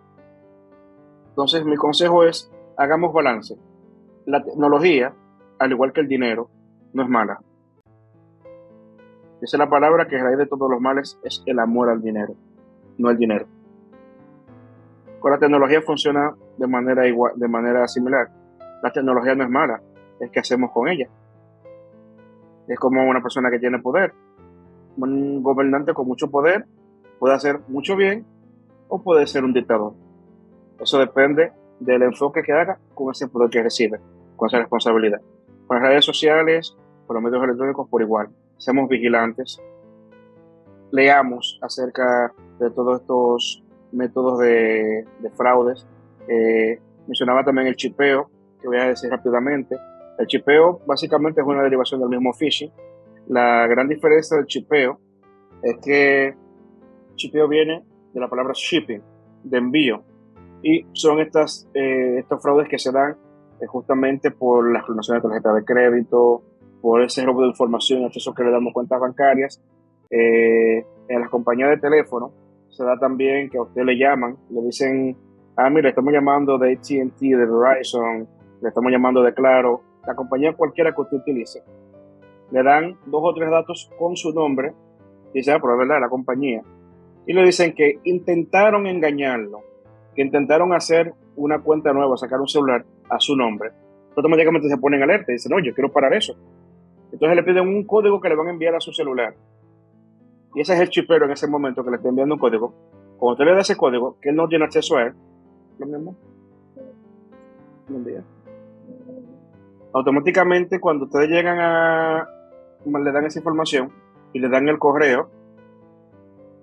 [1.30, 3.58] Entonces, mi consejo es, hagamos balance.
[4.26, 5.14] La tecnología,
[5.60, 6.50] al igual que el dinero,
[6.94, 7.40] no es mala.
[9.42, 12.36] Esa es la palabra que raíz de todos los males es el amor al dinero,
[12.98, 13.48] no el dinero.
[15.20, 18.30] Con la tecnología funciona de manera igual, de manera similar.
[18.84, 19.82] La tecnología no es mala,
[20.20, 21.08] es que hacemos con ella.
[22.68, 24.14] Es como una persona que tiene poder.
[24.96, 26.66] Un gobernante con mucho poder
[27.20, 28.26] puede hacer mucho bien
[28.90, 29.94] o puede ser un dictador.
[30.80, 34.00] Eso depende del enfoque que haga con ese poder que recibe,
[34.36, 35.20] con esa responsabilidad.
[35.66, 38.30] Con las redes sociales, con los medios electrónicos por igual.
[38.58, 39.60] Seamos vigilantes.
[40.92, 45.06] leamos acerca de todos estos métodos de,
[45.36, 45.88] fraudes.
[46.28, 48.30] Eh, mencionaba también el chipeo,
[48.62, 49.76] que voy a decir rápidamente.
[50.18, 52.72] El chipeo básicamente es una derivación del mismo phishing.
[53.28, 55.00] La gran diferencia del chipeo
[55.64, 56.36] es que
[57.16, 59.02] chipeo viene de la palabra shipping,
[59.44, 60.04] de envío,
[60.64, 63.18] y son estas, eh, estos fraudes que se dan
[63.60, 66.44] eh, justamente por la clonación de tarjeta de crédito,
[66.82, 69.62] por ese robo de información, acceso que le damos cuentas bancarias.
[70.10, 72.34] Eh, en las compañías de teléfono
[72.70, 75.18] se da también que a usted le llaman, le dicen,
[75.56, 78.28] ah, mire, estamos llamando de ATT, de Verizon,
[78.62, 81.64] le estamos llamando de Claro, la compañía cualquiera que usted utilice.
[82.52, 84.74] Le dan dos o tres datos con su nombre,
[85.34, 86.62] dice, ah, pero es verdad, la compañía.
[87.26, 89.62] Y le dicen que intentaron engañarlo,
[90.16, 93.72] que intentaron hacer una cuenta nueva, sacar un celular a su nombre.
[94.16, 96.36] Automáticamente se ponen alerta y dicen, no, yo quiero parar eso.
[97.12, 99.36] Entonces le piden un código que le van a enviar a su celular.
[100.54, 102.74] Y ese es el chipero en ese momento que le está enviando un código.
[103.18, 105.14] Cuando usted le da ese código, que él no tiene acceso a él,
[109.94, 112.28] Automáticamente, cuando ustedes llegan a.
[112.86, 113.92] le dan esa información
[114.34, 115.30] y le dan el correo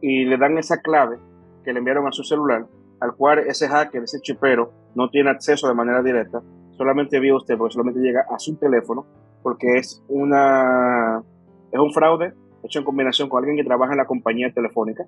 [0.01, 1.19] y le dan esa clave
[1.65, 2.67] que le enviaron a su celular,
[3.01, 6.41] al cual ese hacker, ese chipero, no tiene acceso de manera directa,
[6.73, 9.05] solamente vio usted, porque solamente llega a su teléfono,
[9.43, 11.23] porque es una
[11.71, 15.07] es un fraude hecho en combinación con alguien que trabaja en la compañía telefónica.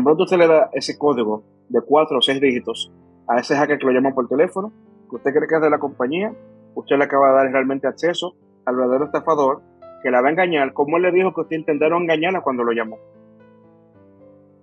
[0.00, 2.90] Tan pronto usted le da ese código de cuatro o seis dígitos
[3.28, 4.72] a ese hacker que lo llama por teléfono,
[5.10, 6.32] que usted cree que es de la compañía,
[6.74, 8.32] usted le acaba de dar realmente acceso
[8.64, 9.60] al verdadero estafador
[10.02, 12.72] que la va a engañar, como él le dijo que usted intentaron engañarla cuando lo
[12.72, 12.96] llamó.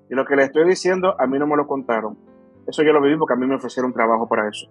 [0.09, 2.17] Y lo que le estoy diciendo, a mí no me lo contaron.
[2.65, 4.67] Eso yo lo viví porque a mí me ofrecieron trabajo para eso.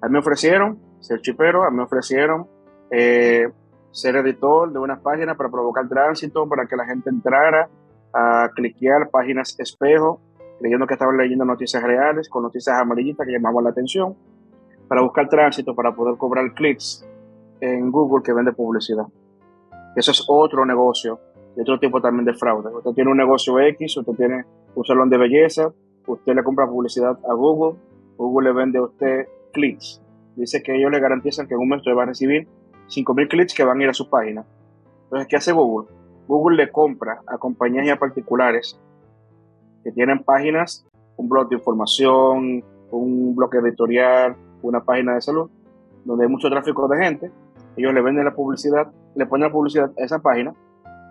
[0.00, 2.46] A mí me ofrecieron ser chipero, a mí me ofrecieron
[2.90, 3.46] eh,
[3.90, 7.68] ser editor de unas páginas para provocar tránsito, para que la gente entrara
[8.12, 10.20] a cliquear páginas espejo,
[10.58, 14.14] creyendo que estaban leyendo noticias reales, con noticias amarillitas que llamaban la atención,
[14.88, 17.06] para buscar tránsito, para poder cobrar clics
[17.60, 19.06] en Google que vende publicidad.
[19.96, 21.18] Eso es otro negocio
[21.56, 22.74] y otro tipo también de fraude.
[22.74, 24.44] Usted tiene un negocio X, usted tiene
[24.74, 25.72] un salón de belleza,
[26.06, 27.78] usted le compra publicidad a Google,
[28.16, 30.02] Google le vende a usted clics.
[30.36, 32.46] Dice que ellos le garantizan que en un mes usted va a recibir
[32.88, 34.44] 5.000 clics que van a ir a su página.
[35.04, 35.88] Entonces, ¿qué hace Google?
[36.30, 38.78] Google le compra a compañías y a particulares
[39.82, 42.62] que tienen páginas, un blog de información,
[42.92, 45.50] un blog editorial, una página de salud,
[46.04, 47.32] donde hay mucho tráfico de gente.
[47.76, 50.54] Ellos le venden la publicidad, le ponen la publicidad a esa página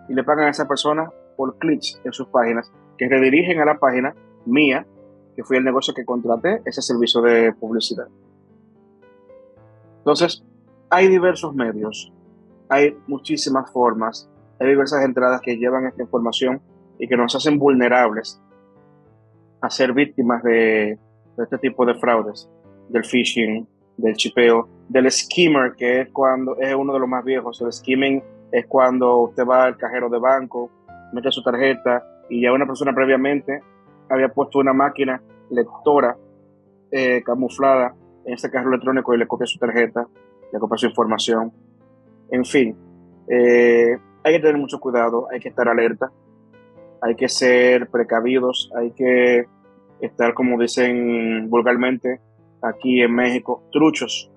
[0.08, 3.78] y le pagan a esa persona por clics en sus páginas que redirigen a la
[3.78, 4.14] página
[4.46, 4.86] mía,
[5.36, 8.08] que fue el negocio que contraté, ese servicio de publicidad.
[9.98, 10.42] Entonces,
[10.88, 12.10] hay diversos medios,
[12.70, 14.29] hay muchísimas formas,
[14.60, 16.60] hay diversas entradas que llevan esta información
[16.98, 18.40] y que nos hacen vulnerables
[19.62, 20.98] a ser víctimas de,
[21.36, 22.48] de este tipo de fraudes,
[22.88, 27.60] del phishing, del chipeo, del skimmer, que es cuando es uno de los más viejos.
[27.62, 30.70] El skimming es cuando usted va al cajero de banco,
[31.12, 33.62] mete su tarjeta y ya una persona previamente
[34.08, 36.16] había puesto una máquina lectora
[36.90, 37.94] eh, camuflada
[38.24, 40.06] en ese cajero electrónico y le copia su tarjeta,
[40.52, 41.52] le copia su información.
[42.30, 42.76] En fin,
[43.28, 46.10] eh, hay que tener mucho cuidado, hay que estar alerta,
[47.00, 49.46] hay que ser precavidos, hay que
[50.00, 52.20] estar, como dicen vulgarmente
[52.62, 54.30] aquí en México, truchos,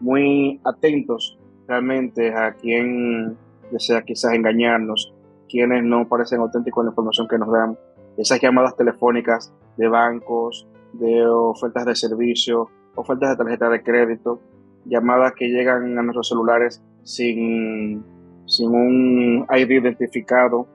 [0.00, 3.36] muy atentos realmente a quien
[3.70, 5.14] desea quizás engañarnos,
[5.48, 7.78] quienes no parecen auténticos en la información que nos dan,
[8.16, 14.40] esas llamadas telefónicas de bancos, de ofertas de servicio, ofertas de tarjeta de crédito,
[14.84, 18.04] llamadas que llegan a nuestros celulares sin,
[18.52, 20.66] sin un ID identificado.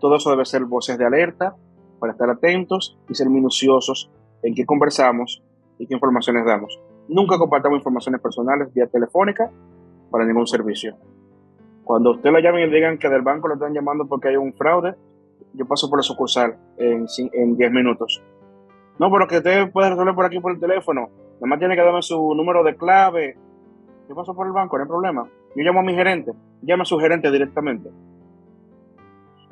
[0.00, 1.56] Todo eso debe ser voces de alerta
[1.98, 4.10] para estar atentos y ser minuciosos
[4.42, 5.42] en qué conversamos
[5.78, 6.80] y qué informaciones damos.
[7.08, 9.50] Nunca compartamos informaciones personales vía telefónica
[10.10, 10.96] para ningún servicio.
[11.84, 14.36] Cuando usted la llame y le digan que del banco lo están llamando porque hay
[14.36, 14.94] un fraude,
[15.54, 18.22] yo paso por la sucursal en, en 10 minutos.
[18.98, 21.08] No, pero que usted puede resolver por aquí por el teléfono.
[21.38, 23.36] Además tiene que darme su número de clave.
[24.12, 25.26] Yo paso por el banco, no hay problema.
[25.56, 26.34] Yo llamo a mi gerente.
[26.60, 27.88] Llame a su gerente directamente.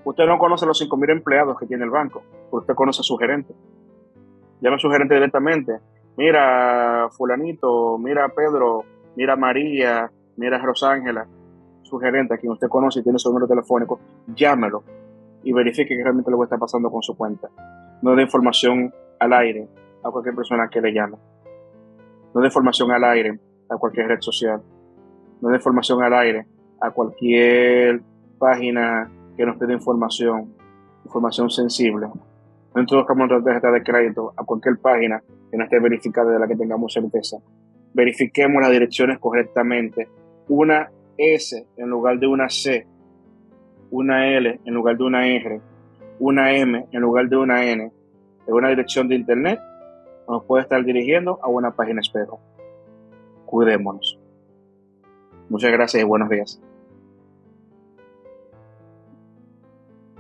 [0.05, 2.23] Usted no conoce los 5.000 empleados que tiene el banco.
[2.51, 3.55] Usted conoce a su gerente.
[4.61, 5.79] Llame a su gerente directamente.
[6.19, 8.85] Mira, fulanito, mira Pedro,
[9.17, 11.27] mira María, mira Rosángela,
[11.81, 14.85] su gerente, a quien usted conoce y tiene su número telefónico, llámelo
[15.43, 17.49] y verifique que realmente lo que está pasando con su cuenta.
[18.03, 19.67] No dé información al aire
[20.05, 21.17] a cualquier persona que le llame.
[22.35, 23.41] No dé información al aire
[23.71, 24.61] a cualquier red social.
[25.41, 26.47] No dé información al aire
[26.81, 28.03] a cualquier
[28.39, 30.55] página que nos pide información,
[31.05, 32.09] información sensible.
[32.75, 36.47] No introduzcamos nuestra tarjeta de crédito a cualquier página que no esté verificada de la
[36.47, 37.39] que tengamos certeza.
[37.93, 40.09] Verifiquemos las direcciones correctamente.
[40.49, 42.87] Una S en lugar de una C,
[43.91, 45.61] una L en lugar de una R,
[46.19, 47.91] una M en lugar de una N,
[48.47, 49.61] en una dirección de internet,
[50.29, 52.41] nos puede estar dirigiendo a una página espejo.
[53.51, 54.17] Cuidémonos.
[55.49, 56.61] Muchas gracias y buenos días.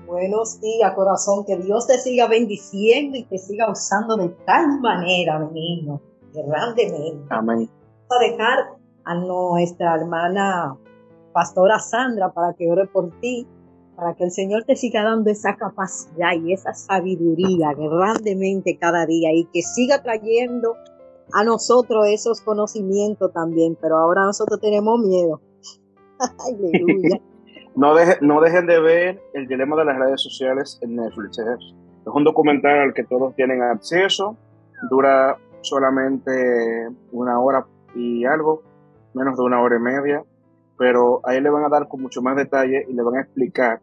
[0.05, 1.45] Buenos días, corazón.
[1.45, 6.01] Que Dios te siga bendiciendo y te siga usando de tal manera, mi niño,
[6.35, 7.25] grandemente.
[7.31, 7.71] Amén.
[8.09, 8.59] Vamos a dejar
[9.05, 10.77] a nuestra hermana
[11.33, 13.47] pastora Sandra para que ore por ti,
[13.95, 19.33] para que el Señor te siga dando esa capacidad y esa sabiduría grandemente cada día
[19.33, 20.75] y que siga trayendo
[21.33, 25.41] a nosotros esos conocimientos también, pero ahora nosotros tenemos miedo.
[26.19, 27.21] Aleluya.
[27.77, 31.39] no, no dejen de ver el dilema de las redes sociales en Netflix.
[31.39, 31.57] ¿eh?
[31.59, 34.37] Es un documental al que todos tienen acceso,
[34.91, 38.63] dura solamente una hora y algo,
[39.15, 40.25] menos de una hora y media,
[40.79, 43.81] pero ahí le van a dar con mucho más detalle y le van a explicar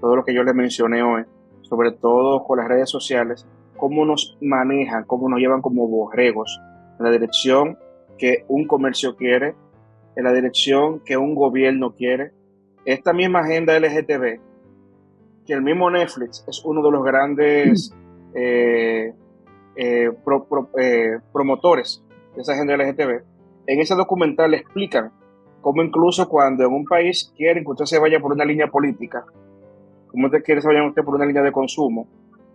[0.00, 1.24] todo lo que yo les mencioné hoy,
[1.62, 3.46] sobre todo con las redes sociales,
[3.76, 6.60] cómo nos manejan, cómo nos llevan como borregos
[6.98, 7.78] en la dirección
[8.18, 9.54] que un comercio quiere,
[10.16, 12.32] en la dirección que un gobierno quiere.
[12.84, 14.40] Esta misma agenda LGTB,
[15.46, 17.94] que el mismo Netflix es uno de los grandes
[18.34, 19.14] eh,
[19.76, 20.10] eh,
[20.78, 23.22] eh, promotores de esa agenda LGTB,
[23.66, 25.12] en ese documental explican
[25.60, 29.24] cómo incluso cuando en un país quieren que usted se vaya por una línea política,
[30.08, 32.08] cómo usted quiere que se vaya usted por una línea de consumo,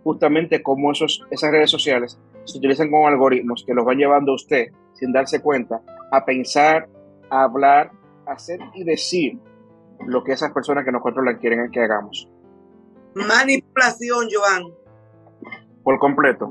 [0.04, 4.34] justamente cómo esos, esas redes sociales se utilizan como algoritmos que los van llevando a
[4.36, 5.80] usted, sin darse cuenta,
[6.12, 6.88] a pensar,
[7.30, 7.90] a hablar,
[8.26, 9.38] a hacer y decir
[10.06, 12.28] lo que esas personas que nos controlan quieren que hagamos.
[13.14, 14.64] Manipulación, Joan.
[15.82, 16.50] Por completo.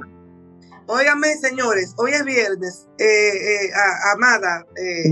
[0.87, 2.87] Óigame, señores, hoy es viernes.
[2.97, 3.69] Eh, eh,
[4.13, 5.03] amada, eh,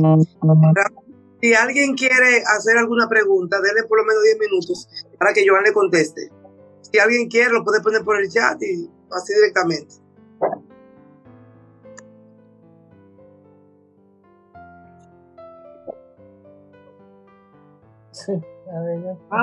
[1.42, 4.88] si alguien quiere hacer alguna pregunta, denle por lo menos 10 minutos
[5.18, 6.30] para que Joan le conteste.
[6.92, 9.96] Si alguien quiere, lo puede poner por el chat y así directamente.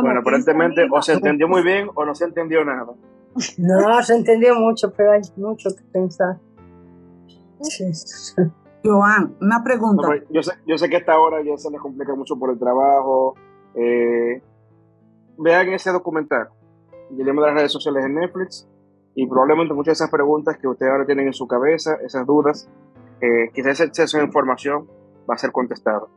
[0.03, 2.95] bueno, aparentemente o se entendió muy bien o no se entendió nada.
[3.59, 6.39] No, se entendió mucho, pero hay mucho que pensar.
[8.85, 10.09] Joan, una pregunta.
[10.31, 13.35] yo, sé, yo sé que esta hora ya se les complica mucho por el trabajo.
[13.75, 14.43] Eh,
[15.37, 16.49] vean ese documental,
[17.11, 18.69] Dilema de las redes sociales en Netflix,
[19.15, 22.69] y probablemente muchas de esas preguntas que ustedes ahora tienen en su cabeza, esas dudas,
[23.21, 24.87] eh, quizás ese exceso de información
[25.29, 26.09] va a ser contestado.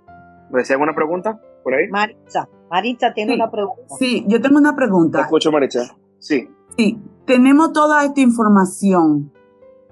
[0.52, 1.88] ¿Desean una pregunta por ahí?
[1.90, 3.96] Maritza, Maritza tiene una pregunta.
[3.98, 5.20] Sí, yo tengo una pregunta.
[5.20, 5.96] Te escucho, Maritza.
[6.20, 6.48] Sí.
[6.78, 9.32] Sí, tenemos toda esta información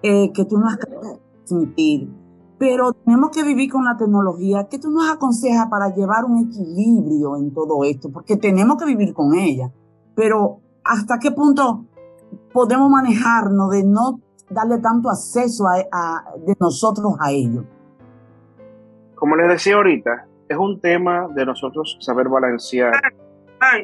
[0.03, 2.09] eh, que tú nos has transmitir,
[2.57, 4.67] pero tenemos que vivir con la tecnología.
[4.69, 8.11] ¿Qué tú nos aconsejas para llevar un equilibrio en todo esto?
[8.11, 9.71] Porque tenemos que vivir con ella,
[10.15, 10.59] pero
[10.89, 11.85] ¿hasta qué punto
[12.51, 14.19] podemos manejarnos de no
[14.49, 17.63] darle tanto acceso a, de nosotros a ellos?
[19.15, 22.93] Como les decía ahorita, es un tema de nosotros saber balancear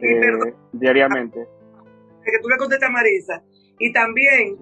[0.02, 1.48] eh, diariamente
[2.32, 3.44] que tú le contestas a Marisa.
[3.80, 4.58] Y también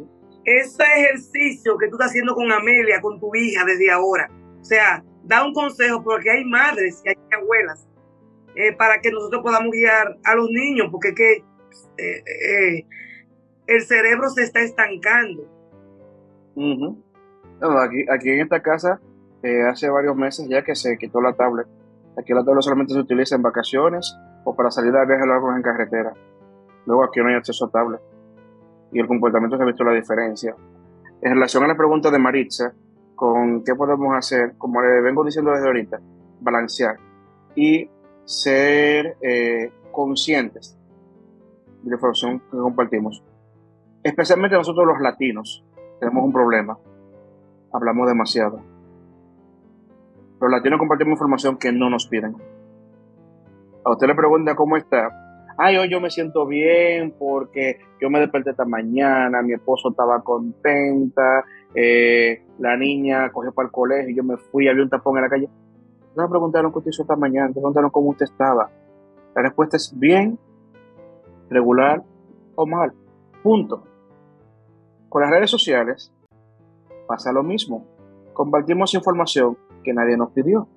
[0.46, 4.30] ese ejercicio que tú estás haciendo con Amelia, con tu hija desde ahora.
[4.60, 7.88] O sea, da un consejo porque hay madres y hay abuelas
[8.56, 11.44] eh, para que nosotros podamos guiar a los niños, porque que
[11.98, 12.86] eh, eh,
[13.68, 15.44] el cerebro se está estancando.
[18.10, 19.00] aquí, en esta casa
[19.70, 21.68] hace varios meses ya que se quitó la tablet.
[22.18, 25.62] Aquí la tablet solamente se utiliza en vacaciones o para salir a viajes largos en
[25.62, 26.14] carretera.
[26.86, 28.02] Luego aquí no hay acceso a tablet.
[28.92, 30.56] Y el comportamiento se ha visto la diferencia.
[31.22, 32.74] En relación a la pregunta de Maritza,
[33.16, 36.00] con qué podemos hacer, como le vengo diciendo desde ahorita,
[36.42, 36.98] balancear
[37.56, 37.90] y
[38.26, 40.78] ser eh, conscientes
[41.84, 43.24] de la información que compartimos.
[44.04, 45.64] Especialmente nosotros los latinos
[46.00, 46.78] tenemos un problema.
[47.72, 48.62] Hablamos demasiado.
[50.42, 52.36] Los latinos compartimos información que no nos piden.
[53.86, 55.24] A usted le pregunta cómo está
[55.58, 60.22] ay, hoy yo me siento bien porque yo me desperté esta mañana, mi esposo estaba
[60.22, 61.44] contenta,
[61.76, 65.30] eh, la niña cogió para el colegio yo me fui, había un tapón en la
[65.30, 65.50] calle.
[66.16, 68.70] No me preguntaron qué usted hizo esta mañana, me preguntaron cómo usted estaba.
[69.36, 70.38] La respuesta es bien,
[71.54, 72.04] regular
[72.56, 72.94] o mal.
[73.42, 73.84] Punto.
[75.10, 76.12] Con las redes sociales
[77.08, 77.86] pasa lo mismo.
[78.34, 80.68] Compartimos información que nadie nos pidió.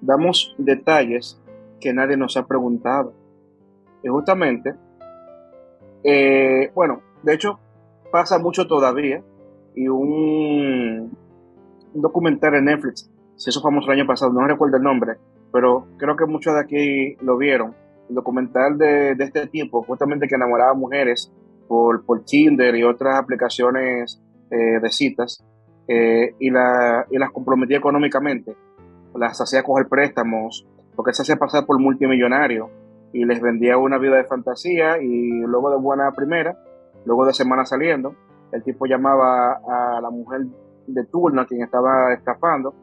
[0.00, 1.40] Damos detalles
[1.80, 3.12] que nadie nos ha preguntado
[4.02, 4.74] Y justamente,
[6.04, 7.58] eh, bueno, de hecho,
[8.12, 9.22] pasa mucho todavía.
[9.74, 11.16] Y un,
[11.94, 15.16] documental en Netflix, se hizo famoso el año pasado, no recuerdo el nombre,
[15.52, 17.74] pero creo que muchos de aquí lo vieron.
[18.08, 21.32] Documental de, de este tipo, justamente que enamoraba a mujeres
[21.68, 25.44] por, por Tinder y otras aplicaciones eh, de citas,
[25.86, 28.56] eh, y, la, y las comprometía económicamente.
[29.14, 32.70] Las hacía coger préstamos, porque se hacía pasar por multimillonario
[33.12, 36.58] y les vendía una vida de fantasía y luego de buena primera,
[37.04, 38.14] luego de semana saliendo,
[38.52, 40.46] el tipo llamaba a la mujer
[40.86, 42.74] de turno a quien estaba estafando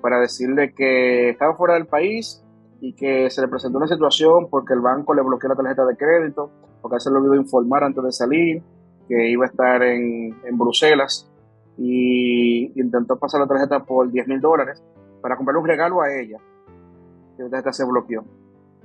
[0.00, 2.43] para decirle que estaba fuera del país
[2.80, 5.96] y que se le presentó una situación porque el banco le bloqueó la tarjeta de
[5.96, 6.50] crédito,
[6.82, 8.62] porque se le olvidó informar antes de salir,
[9.08, 11.30] que iba a estar en, en Bruselas
[11.76, 14.82] y intentó pasar la tarjeta por 10 mil dólares
[15.20, 16.38] para comprarle un regalo a ella
[17.38, 18.24] la tarjeta se bloqueó.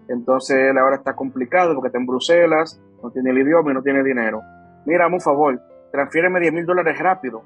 [0.08, 3.84] Entonces él ahora está complicado porque está en Bruselas, no tiene el idioma y no
[3.84, 4.42] tiene dinero.
[4.86, 5.62] Mira, un favor,
[5.92, 7.44] transfiéreme 10 mil dólares rápido.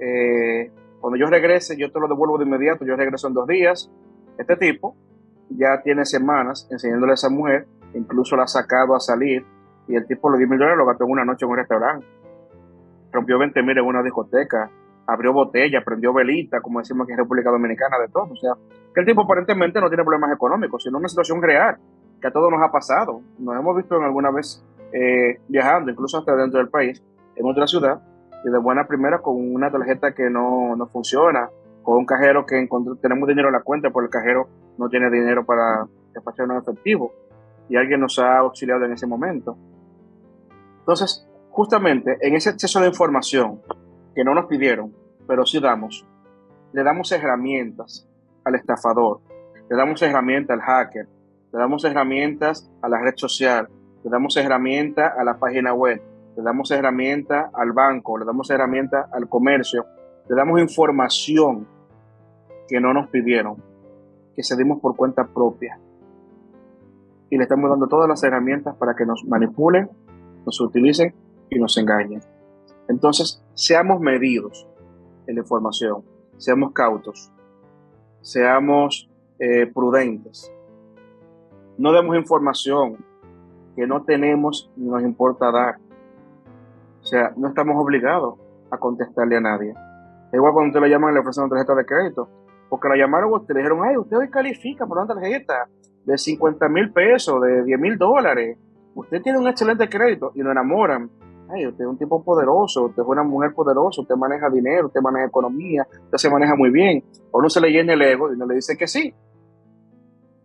[0.00, 3.90] Eh, cuando yo regrese, yo te lo devuelvo de inmediato, yo regreso en dos días.
[4.38, 4.96] Este tipo
[5.50, 9.44] ya tiene semanas enseñándole a esa mujer, incluso la ha sacado a salir,
[9.88, 12.06] y el tipo los 10 mil dólares lo gastó en una noche en un restaurante.
[13.12, 14.70] Rompió 20 mil en una discoteca,
[15.06, 18.28] abrió botella, prendió velita, como decimos aquí en República Dominicana, de todo.
[18.30, 18.52] O sea,
[18.94, 21.76] que el tipo aparentemente no tiene problemas económicos, sino una situación real,
[22.20, 23.20] que a todos nos ha pasado.
[23.38, 27.02] Nos hemos visto en alguna vez eh, viajando, incluso hasta dentro del país,
[27.34, 28.00] en otra ciudad,
[28.44, 31.50] y de buena primera con una tarjeta que no, no funciona,
[31.82, 32.68] con un cajero que
[33.00, 34.48] tenemos dinero en la cuenta, pero el cajero
[34.80, 37.12] no tiene dinero para despachar un efectivo,
[37.68, 39.56] y alguien nos ha auxiliado en ese momento.
[40.78, 43.60] Entonces, justamente en ese exceso de información
[44.14, 44.92] que no nos pidieron,
[45.28, 46.06] pero sí damos,
[46.72, 48.08] le damos herramientas
[48.42, 49.20] al estafador,
[49.68, 51.06] le damos herramientas al hacker,
[51.52, 53.68] le damos herramientas a la red social,
[54.02, 56.00] le damos herramientas a la página web,
[56.36, 59.84] le damos herramientas al banco, le damos herramientas al comercio,
[60.26, 61.68] le damos información
[62.66, 63.69] que no nos pidieron,
[64.40, 65.78] que cedimos por cuenta propia.
[67.28, 69.90] Y le estamos dando todas las herramientas para que nos manipulen,
[70.46, 71.14] nos utilicen
[71.50, 72.22] y nos engañen.
[72.88, 74.66] Entonces, seamos medidos
[75.26, 76.02] en la información,
[76.38, 77.30] seamos cautos,
[78.22, 80.50] seamos eh, prudentes.
[81.76, 82.96] No demos información
[83.76, 85.76] que no tenemos ni nos importa dar.
[87.02, 88.38] O sea, no estamos obligados
[88.70, 89.74] a contestarle a nadie.
[90.28, 92.28] Es igual cuando usted le llaman y le ofrecen una tarjeta de crédito.
[92.70, 95.68] Porque la llamaron usted le dijeron, ay, usted hoy califica por una tarjeta
[96.04, 98.56] de 50 mil pesos, de 10 mil dólares.
[98.94, 101.10] Usted tiene un excelente crédito y lo enamoran
[101.68, 105.26] usted es un tipo poderoso, usted es una mujer poderosa, usted maneja dinero, usted maneja
[105.26, 107.02] economía, usted se maneja muy bien.
[107.30, 109.12] O uno se le llena el ego y uno le dice que sí.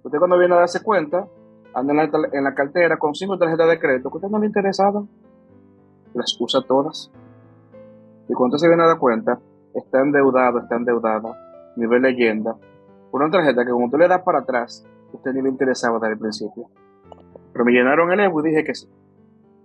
[0.04, 1.28] Usted cuando viene a darse cuenta,
[1.74, 1.94] anda
[2.32, 5.04] en la, cartera con cinco tarjetas de crédito que usted no le interesaba,
[6.14, 7.12] las usa todas.
[8.28, 9.40] Y cuando se viene a dar cuenta,
[9.74, 11.45] está endeudado, está endeudada,
[11.76, 12.56] nivel leyenda,
[13.12, 16.20] una tarjeta que cuando usted le da para atrás, usted ni le interesaba desde el
[16.20, 16.70] principio.
[17.54, 18.90] Pero me llenaron el ego y dije que sí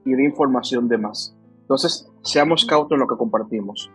[0.04, 1.36] y de información de más.
[1.62, 3.90] Entonces, seamos cautos en lo que compartimos.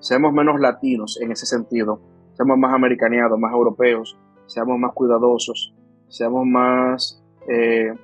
[0.00, 2.00] Seamos menos latinos en ese sentido.
[2.34, 4.18] Seamos más americaneados, más europeos.
[4.46, 5.74] Seamos más cuidadosos.
[6.08, 7.94] Seamos más, eh,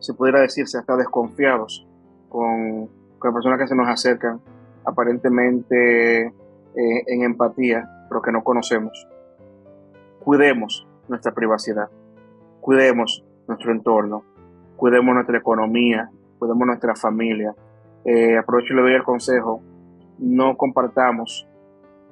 [0.00, 1.86] se pudiera decirse, hasta desconfiados
[2.28, 2.86] con,
[3.18, 4.40] con las personas que se nos acercan
[4.84, 6.32] aparentemente
[6.76, 9.08] eh, en empatía, pero que no conocemos.
[10.20, 11.88] Cuidemos nuestra privacidad.
[12.60, 14.24] Cuidemos nuestro entorno
[14.76, 17.54] cuidemos nuestra economía, cuidemos nuestra familia.
[18.04, 19.62] Eh, aprovecho y le doy el consejo,
[20.18, 21.46] no compartamos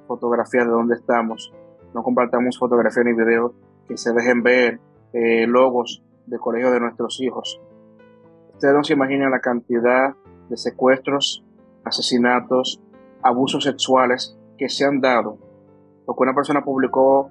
[0.07, 1.53] fotografías de dónde estamos,
[1.93, 3.51] no compartamos fotografías ni videos
[3.87, 4.79] que se dejen ver
[5.13, 7.61] eh, logos de colegio de nuestros hijos.
[8.53, 10.15] Ustedes no se imaginan la cantidad
[10.49, 11.43] de secuestros,
[11.83, 12.81] asesinatos,
[13.21, 15.37] abusos sexuales que se han dado.
[16.05, 17.29] Porque una persona publicó,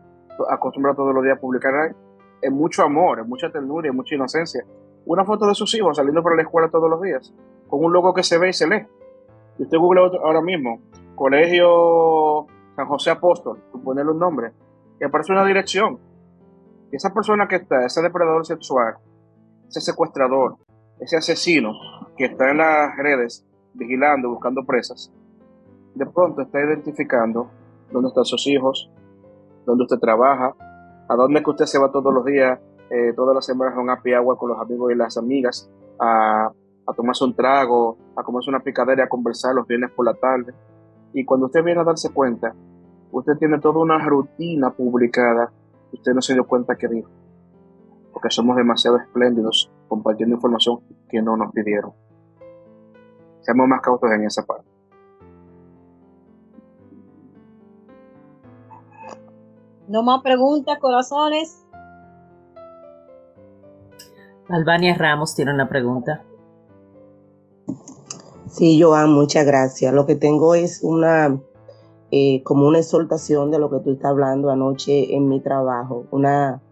[0.50, 1.94] acostumbra todos los días a publicar
[2.40, 4.64] en mucho amor, en mucha ternura en mucha inocencia
[5.04, 7.32] una foto de sus hijos saliendo para la escuela todos los días,
[7.68, 8.86] con un logo que se ve y se lee.
[9.58, 10.80] Y usted google ahora mismo,
[11.14, 12.46] Colegio
[12.76, 14.52] San José Apóstol, ponerle un nombre,
[15.00, 15.98] y aparece una dirección.
[16.90, 18.96] Y esa persona que está, ese depredador sexual,
[19.68, 20.56] ese secuestrador,
[21.00, 21.72] ese asesino
[22.16, 23.44] que está en las redes
[23.74, 25.12] vigilando, buscando presas,
[25.94, 27.50] de pronto está identificando
[27.90, 28.90] dónde están sus hijos,
[29.66, 30.54] dónde usted trabaja,
[31.08, 32.58] a dónde que usted se va todos los días
[32.94, 36.52] eh, todas las semanas a un happy agua con los amigos y las amigas, a,
[36.86, 40.52] a tomarse un trago, a comerse una picadera a conversar los viernes por la tarde.
[41.14, 42.54] Y cuando usted viene a darse cuenta,
[43.10, 45.50] usted tiene toda una rutina publicada,
[45.90, 47.08] usted no se dio cuenta que dijo.
[48.12, 51.92] porque somos demasiado espléndidos compartiendo información que no nos pidieron.
[53.40, 54.71] Seamos más cautos en esa parte.
[59.92, 61.66] No más preguntas, corazones.
[64.48, 66.24] Albania Ramos tiene una pregunta.
[68.46, 69.92] Sí, Joan, muchas gracias.
[69.92, 71.38] Lo que tengo es una,
[72.10, 76.06] eh, como una exhortación de lo que tú estás hablando anoche en mi trabajo.
[76.10, 76.62] Una,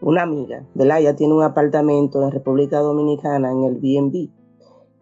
[0.00, 1.00] una amiga, ¿verdad?
[1.00, 4.30] Ella tiene un apartamento en República Dominicana en el BNB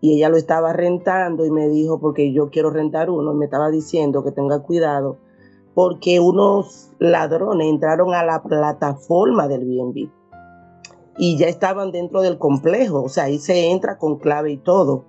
[0.01, 3.71] y ella lo estaba rentando y me dijo, porque yo quiero rentar uno, me estaba
[3.71, 5.19] diciendo que tenga cuidado
[5.75, 10.11] porque unos ladrones entraron a la plataforma del BNB
[11.19, 15.05] y ya estaban dentro del complejo, o sea, ahí se entra con clave y todo.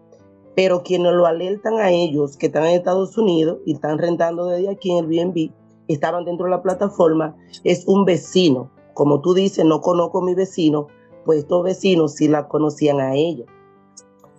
[0.55, 4.69] Pero quienes lo alertan a ellos que están en Estados Unidos y están rentando desde
[4.69, 5.51] aquí en el BNB,
[5.87, 8.71] estaban dentro de la plataforma, es un vecino.
[8.95, 10.87] Como tú dices, no conozco a mi vecino,
[11.25, 13.45] pues estos vecinos sí la conocían a ella.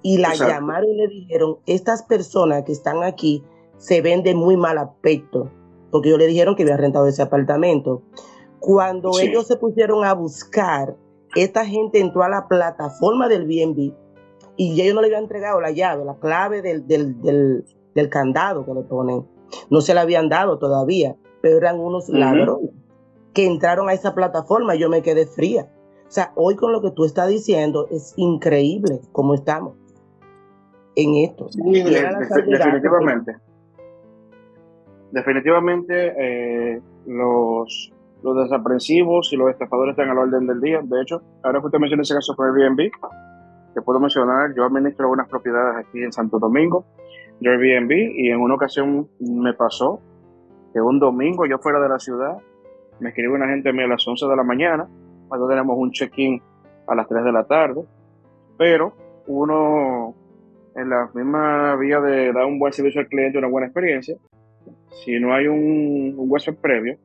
[0.03, 3.45] Y la llamaron y le dijeron, estas personas que están aquí
[3.79, 5.51] se ven de muy mal aspecto,
[5.91, 8.03] porque ellos le dijeron que había rentado ese apartamento.
[8.59, 10.97] Cuando ellos se pusieron a buscar
[11.35, 13.95] esta gente entró a la plataforma del BNB
[14.57, 18.83] y ellos no le habían entregado la llave, la clave del, del, candado que le
[18.83, 19.27] ponen.
[19.71, 22.71] No se la habían dado todavía, pero eran unos ladrones
[23.33, 25.71] que entraron a esa plataforma y yo me quedé fría.
[26.09, 29.75] O sea, hoy con lo que tú estás diciendo es increíble cómo estamos
[30.97, 31.47] en esto.
[31.55, 33.37] definitivamente.
[35.13, 37.93] Definitivamente eh, los
[38.23, 40.81] los desaprensivos y los estafadores están a la orden del día.
[40.83, 42.91] De hecho, ahora que usted menciona ese caso con Airbnb,
[43.75, 46.85] te puedo mencionar, yo administro algunas propiedades aquí en Santo Domingo
[47.41, 50.01] de Airbnb y en una ocasión me pasó
[50.73, 52.37] que un domingo yo fuera de la ciudad,
[53.01, 54.89] me escribe una gente a a las 11 de la mañana,
[55.29, 56.41] cuando tenemos un check-in
[56.87, 57.83] a las 3 de la tarde,
[58.59, 58.93] pero
[59.27, 60.15] uno
[60.77, 64.17] en la misma vía de dar un buen servicio al cliente, una buena experiencia,
[64.91, 66.99] si no hay un, un huésped previo,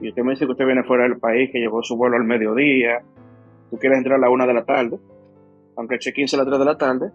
[0.00, 2.24] y usted me dice que usted viene fuera del país, que llevó su vuelo al
[2.24, 3.02] mediodía,
[3.70, 4.98] tú quieres entrar a la una de la tarde,
[5.76, 7.10] aunque el check-in sea a las tres de la tarde,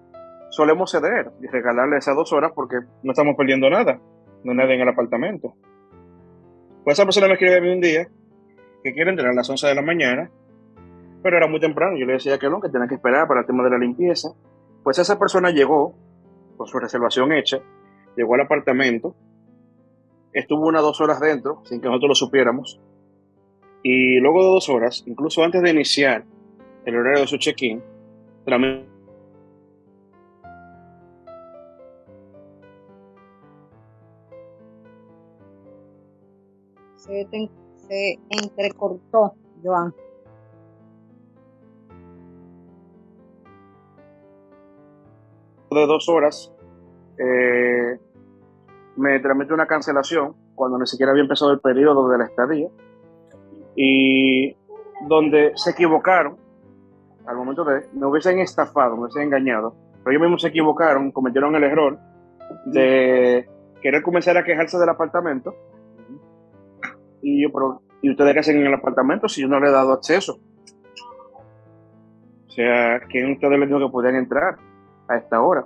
[0.50, 4.00] solemos ceder y regalarle esas dos horas porque no estamos perdiendo nada,
[4.44, 5.54] no hay nadie en el apartamento.
[6.84, 8.08] Pues esa persona me escribe a mí un día
[8.84, 10.32] que quiere entrar a las 11 de la mañana,
[11.22, 11.98] pero era muy temprano.
[11.98, 14.30] Yo le decía que no, que tenía que esperar para el tema de la limpieza.
[14.84, 15.94] Pues esa persona llegó
[16.56, 17.60] con su reservación hecha,
[18.16, 19.16] llegó al apartamento,
[20.38, 22.80] estuvo unas dos horas dentro, sin que nosotros lo supiéramos.
[23.84, 26.26] Y luego de dos horas, incluso antes de iniciar
[26.86, 27.82] el horario de su check-in,
[36.98, 37.28] se,
[37.88, 39.34] se entrecortó,
[39.64, 39.94] Joan.
[45.72, 46.52] De dos horas,
[47.20, 48.00] eh,
[48.98, 52.68] me tramité una cancelación cuando ni siquiera había empezado el periodo de la estadía
[53.76, 54.56] y
[55.08, 56.38] donde se equivocaron
[57.26, 61.56] al momento de, me hubiesen estafado, me hubiesen engañado, pero ellos mismos se equivocaron, cometieron
[61.56, 62.00] el error
[62.66, 63.48] de
[63.82, 65.54] querer comenzar a quejarse del apartamento
[67.22, 69.72] y yo, pero, ¿y ustedes qué hacen en el apartamento si yo no le he
[69.72, 70.40] dado acceso?
[72.48, 74.58] O sea, ¿quién ustedes les dijo que podían entrar
[75.08, 75.66] a esta hora?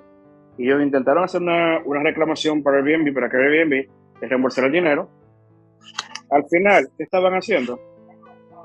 [0.62, 3.90] Y ellos intentaron hacer una, una reclamación para Airbnb, para que Airbnb
[4.22, 5.10] les reembolsara el dinero.
[6.30, 7.80] Al final, ¿qué estaban haciendo?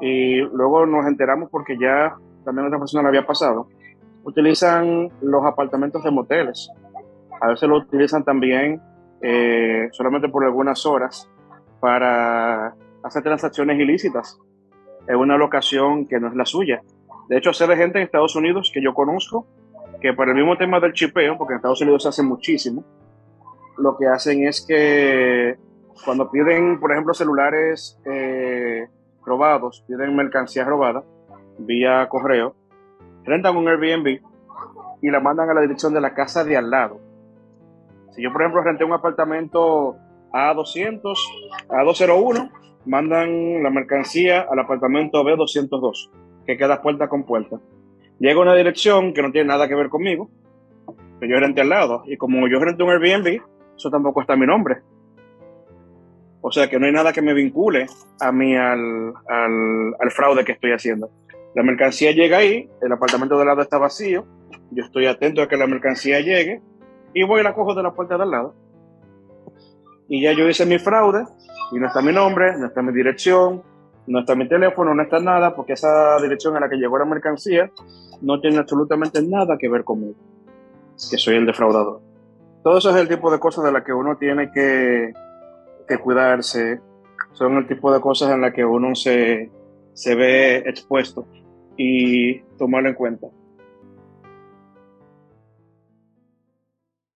[0.03, 3.69] Y luego nos enteramos porque ya también otra persona lo había pasado.
[4.25, 6.71] Utilizan los apartamentos de moteles.
[7.41, 8.79] A veces lo utilizan también
[9.23, 11.31] eh, solamente por algunas horas
[11.81, 12.75] para
[13.05, 14.39] hacer transacciones ilícitas
[15.09, 16.83] en una locación que no es la suya.
[17.31, 19.47] De hecho, sé de gente en Estados Unidos que yo conozco
[20.07, 22.85] que por el mismo tema del chipeo, porque en Estados Unidos se hace muchísimo,
[23.77, 25.57] lo que hacen es que
[26.05, 28.87] cuando piden, por ejemplo, celulares eh,
[29.25, 31.03] robados, piden mercancía robada
[31.59, 32.55] vía correo,
[33.25, 34.21] rentan un Airbnb
[35.03, 37.01] y la mandan a la dirección de la casa de al lado.
[38.13, 39.97] Si yo, por ejemplo, renté un apartamento
[40.33, 41.17] A200,
[41.69, 42.51] A201,
[42.85, 46.11] mandan la mercancía al apartamento B202,
[46.47, 47.59] que queda puerta con puerta.
[48.19, 50.31] Llego a una dirección que no tiene nada que ver conmigo,
[51.21, 52.03] que yo renté al lado.
[52.07, 53.43] Y como yo renté un Airbnb,
[53.77, 54.77] eso tampoco está mi nombre.
[56.41, 57.87] O sea que no hay nada que me vincule
[58.21, 61.11] a mí al, al, fraude que estoy haciendo.
[61.55, 64.25] La mercancía llega ahí, el apartamento de al lado está vacío,
[64.71, 66.63] yo estoy atento a que la mercancía llegue
[67.15, 68.55] y voy y la cojo de la puerta de al lado.
[70.09, 71.25] Y ya yo hice mi fraude
[71.73, 73.63] y no está mi nombre, no está mi dirección,
[74.07, 77.07] no está mi teléfono, no está nada, porque esa dirección a la que llegó la
[77.07, 77.73] mercancía
[78.21, 80.15] no tiene absolutamente nada que ver conmigo,
[81.11, 82.01] que soy el defraudador.
[82.63, 85.13] Todo eso es el tipo de cosas de las que uno tiene que,
[85.89, 86.81] que cuidarse,
[87.33, 89.51] son el tipo de cosas en las que uno se,
[89.93, 91.27] se ve expuesto
[91.77, 93.27] y tomarlo en cuenta.